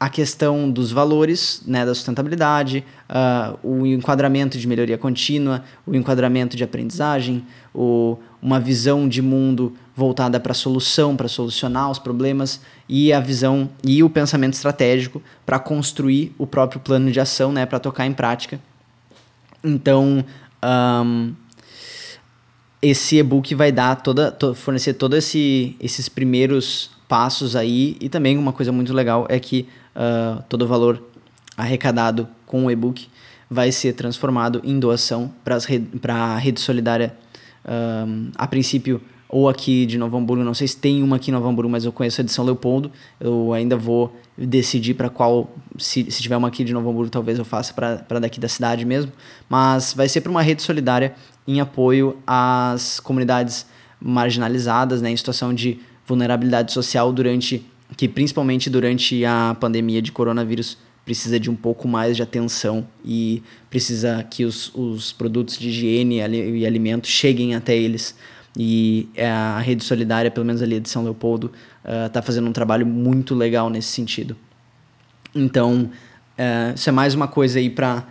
a 0.00 0.08
questão 0.08 0.70
dos 0.70 0.90
valores, 0.90 1.62
né, 1.66 1.84
da 1.84 1.94
sustentabilidade, 1.94 2.82
uh, 3.10 3.58
o 3.62 3.86
enquadramento 3.86 4.56
de 4.56 4.66
melhoria 4.66 4.96
contínua, 4.96 5.62
o 5.86 5.94
enquadramento 5.94 6.56
de 6.56 6.64
aprendizagem, 6.64 7.44
o, 7.74 8.16
uma 8.40 8.58
visão 8.58 9.06
de 9.06 9.20
mundo 9.20 9.76
voltada 9.94 10.40
para 10.40 10.52
a 10.52 10.54
solução, 10.54 11.14
para 11.14 11.28
solucionar 11.28 11.90
os 11.90 11.98
problemas 11.98 12.62
e 12.88 13.12
a 13.12 13.20
visão 13.20 13.68
e 13.84 14.02
o 14.02 14.08
pensamento 14.08 14.54
estratégico 14.54 15.22
para 15.44 15.58
construir 15.58 16.34
o 16.38 16.46
próprio 16.46 16.80
plano 16.80 17.12
de 17.12 17.20
ação, 17.20 17.52
né, 17.52 17.66
para 17.66 17.78
tocar 17.78 18.06
em 18.06 18.14
prática. 18.14 18.58
Então, 19.62 20.24
um, 21.04 21.34
esse 22.80 23.18
e-book 23.18 23.54
vai 23.54 23.70
dar 23.70 23.96
toda, 23.96 24.32
to, 24.32 24.54
fornecer 24.54 24.94
todos 24.94 25.18
esse, 25.18 25.76
esses 25.78 26.08
primeiros 26.08 26.90
passos 27.06 27.54
aí 27.54 27.98
e 28.00 28.08
também 28.08 28.38
uma 28.38 28.52
coisa 28.52 28.72
muito 28.72 28.94
legal 28.94 29.26
é 29.28 29.38
que 29.38 29.68
uh, 29.94 30.42
todo 30.48 30.62
o 30.62 30.66
valor 30.66 31.02
arrecadado 31.56 32.28
com 32.46 32.66
o 32.66 32.70
e-book 32.70 33.08
vai 33.50 33.72
ser 33.72 33.94
transformado 33.94 34.60
em 34.64 34.78
doação 34.78 35.32
para 35.42 36.14
a 36.14 36.36
rede 36.38 36.60
solidária, 36.60 37.14
um, 38.06 38.30
a 38.36 38.46
princípio, 38.46 39.00
ou 39.28 39.48
aqui 39.48 39.86
de 39.86 39.98
Novo 39.98 40.16
Hamburgo, 40.16 40.42
não 40.42 40.54
sei 40.54 40.66
se 40.66 40.76
tem 40.76 41.02
uma 41.02 41.16
aqui 41.16 41.30
em 41.30 41.34
Novo 41.34 41.48
Hamburgo, 41.48 41.70
mas 41.70 41.84
eu 41.84 41.92
conheço 41.92 42.20
a 42.20 42.24
de 42.24 42.32
São 42.32 42.44
Leopoldo, 42.44 42.90
eu 43.20 43.52
ainda 43.52 43.76
vou 43.76 44.16
decidir 44.36 44.94
para 44.94 45.08
qual, 45.08 45.52
se, 45.78 46.10
se 46.10 46.22
tiver 46.22 46.36
uma 46.36 46.48
aqui 46.48 46.64
de 46.64 46.72
Novo 46.72 46.90
Hamburgo, 46.90 47.10
talvez 47.10 47.38
eu 47.38 47.44
faça 47.44 47.74
para 47.74 48.20
daqui 48.20 48.40
da 48.40 48.48
cidade 48.48 48.84
mesmo, 48.84 49.12
mas 49.48 49.94
vai 49.94 50.08
ser 50.08 50.20
para 50.20 50.30
uma 50.30 50.42
rede 50.42 50.62
solidária 50.62 51.14
em 51.46 51.60
apoio 51.60 52.18
às 52.26 53.00
comunidades 53.00 53.66
marginalizadas, 54.00 55.02
né, 55.02 55.10
em 55.10 55.16
situação 55.16 55.52
de 55.52 55.78
vulnerabilidade 56.06 56.72
social 56.72 57.12
durante 57.12 57.64
que 58.00 58.08
principalmente 58.08 58.70
durante 58.70 59.26
a 59.26 59.54
pandemia 59.60 60.00
de 60.00 60.10
coronavírus 60.10 60.78
precisa 61.04 61.38
de 61.38 61.50
um 61.50 61.54
pouco 61.54 61.86
mais 61.86 62.16
de 62.16 62.22
atenção 62.22 62.88
e 63.04 63.42
precisa 63.68 64.22
que 64.22 64.42
os, 64.42 64.74
os 64.74 65.12
produtos 65.12 65.58
de 65.58 65.68
higiene 65.68 66.16
e 66.16 66.64
alimento 66.64 67.06
cheguem 67.06 67.54
até 67.54 67.76
eles. 67.76 68.16
E 68.56 69.06
é 69.14 69.30
a 69.30 69.58
Rede 69.58 69.84
Solidária, 69.84 70.30
pelo 70.30 70.46
menos 70.46 70.62
ali 70.62 70.80
de 70.80 70.88
São 70.88 71.04
Leopoldo, 71.04 71.52
está 72.06 72.20
uh, 72.20 72.22
fazendo 72.22 72.48
um 72.48 72.52
trabalho 72.52 72.86
muito 72.86 73.34
legal 73.34 73.68
nesse 73.68 73.88
sentido. 73.88 74.34
Então, 75.34 75.90
uh, 76.38 76.74
isso 76.74 76.88
é 76.88 76.92
mais 76.92 77.12
uma 77.12 77.28
coisa 77.28 77.58
aí 77.58 77.68
para 77.68 78.06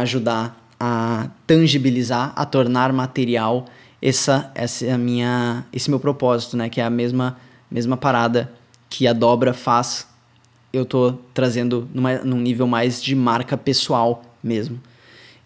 ajudar 0.00 0.68
a 0.80 1.30
tangibilizar, 1.46 2.32
a 2.34 2.44
tornar 2.44 2.92
material 2.92 3.66
essa, 4.02 4.50
essa 4.56 4.84
é 4.84 4.98
minha, 4.98 5.64
esse 5.72 5.88
meu 5.88 6.00
propósito, 6.00 6.56
né? 6.56 6.68
Que 6.68 6.80
é 6.80 6.84
a 6.84 6.90
mesma, 6.90 7.36
mesma 7.70 7.96
parada 7.96 8.57
que 8.88 9.06
a 9.06 9.12
dobra 9.12 9.52
faz. 9.52 10.06
Eu 10.72 10.84
tô 10.84 11.14
trazendo 11.32 11.88
numa, 11.94 12.18
num 12.18 12.40
nível 12.40 12.66
mais 12.66 13.02
de 13.02 13.14
marca 13.14 13.56
pessoal 13.56 14.22
mesmo. 14.42 14.80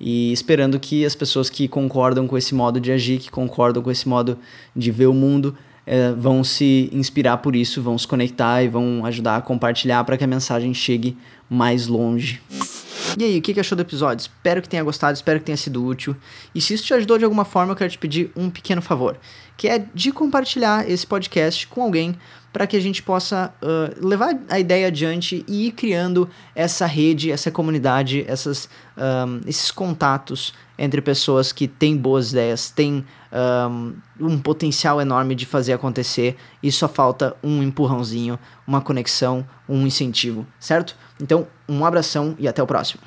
E 0.00 0.32
esperando 0.32 0.80
que 0.80 1.04
as 1.04 1.14
pessoas 1.14 1.48
que 1.48 1.68
concordam 1.68 2.26
com 2.26 2.36
esse 2.36 2.54
modo 2.54 2.80
de 2.80 2.90
agir, 2.90 3.20
que 3.20 3.30
concordam 3.30 3.82
com 3.82 3.90
esse 3.90 4.08
modo 4.08 4.36
de 4.74 4.90
ver 4.90 5.06
o 5.06 5.14
mundo, 5.14 5.56
é, 5.86 6.12
vão 6.12 6.42
se 6.42 6.90
inspirar 6.92 7.38
por 7.38 7.54
isso, 7.54 7.80
vão 7.80 7.96
se 7.96 8.06
conectar 8.06 8.62
e 8.62 8.68
vão 8.68 9.04
ajudar 9.06 9.36
a 9.36 9.40
compartilhar 9.40 10.02
para 10.04 10.16
que 10.16 10.24
a 10.24 10.26
mensagem 10.26 10.74
chegue 10.74 11.16
mais 11.48 11.86
longe. 11.86 12.40
E 13.18 13.24
aí, 13.24 13.38
o 13.38 13.42
que 13.42 13.58
achou 13.60 13.76
do 13.76 13.82
episódio? 13.82 14.22
Espero 14.22 14.62
que 14.62 14.68
tenha 14.68 14.82
gostado, 14.82 15.14
espero 15.14 15.38
que 15.38 15.44
tenha 15.44 15.56
sido 15.56 15.84
útil. 15.84 16.16
E 16.54 16.60
se 16.60 16.72
isso 16.72 16.84
te 16.84 16.94
ajudou 16.94 17.18
de 17.18 17.24
alguma 17.24 17.44
forma, 17.44 17.72
eu 17.72 17.76
quero 17.76 17.90
te 17.90 17.98
pedir 17.98 18.32
um 18.34 18.48
pequeno 18.48 18.80
favor, 18.80 19.18
que 19.56 19.68
é 19.68 19.84
de 19.94 20.12
compartilhar 20.12 20.88
esse 20.88 21.06
podcast 21.06 21.66
com 21.66 21.82
alguém 21.82 22.16
para 22.52 22.66
que 22.66 22.76
a 22.76 22.80
gente 22.80 23.02
possa 23.02 23.52
uh, 23.62 24.06
levar 24.06 24.38
a 24.48 24.60
ideia 24.60 24.88
adiante 24.88 25.44
e 25.48 25.68
ir 25.68 25.72
criando 25.72 26.28
essa 26.54 26.84
rede, 26.84 27.30
essa 27.30 27.50
comunidade, 27.50 28.24
essas, 28.28 28.68
um, 28.96 29.40
esses 29.46 29.70
contatos 29.70 30.52
entre 30.78 31.00
pessoas 31.00 31.52
que 31.52 31.66
têm 31.66 31.96
boas 31.96 32.32
ideias, 32.32 32.70
têm 32.70 33.04
um, 33.70 33.94
um 34.20 34.38
potencial 34.38 35.00
enorme 35.00 35.34
de 35.34 35.46
fazer 35.46 35.72
acontecer 35.72 36.36
e 36.62 36.70
só 36.72 36.88
falta 36.88 37.36
um 37.42 37.62
empurrãozinho, 37.62 38.38
uma 38.66 38.80
conexão, 38.80 39.46
um 39.68 39.86
incentivo, 39.86 40.46
certo? 40.58 40.96
Então, 41.20 41.46
um 41.68 41.84
abração 41.84 42.34
e 42.38 42.48
até 42.48 42.62
o 42.62 42.66
próximo. 42.66 43.00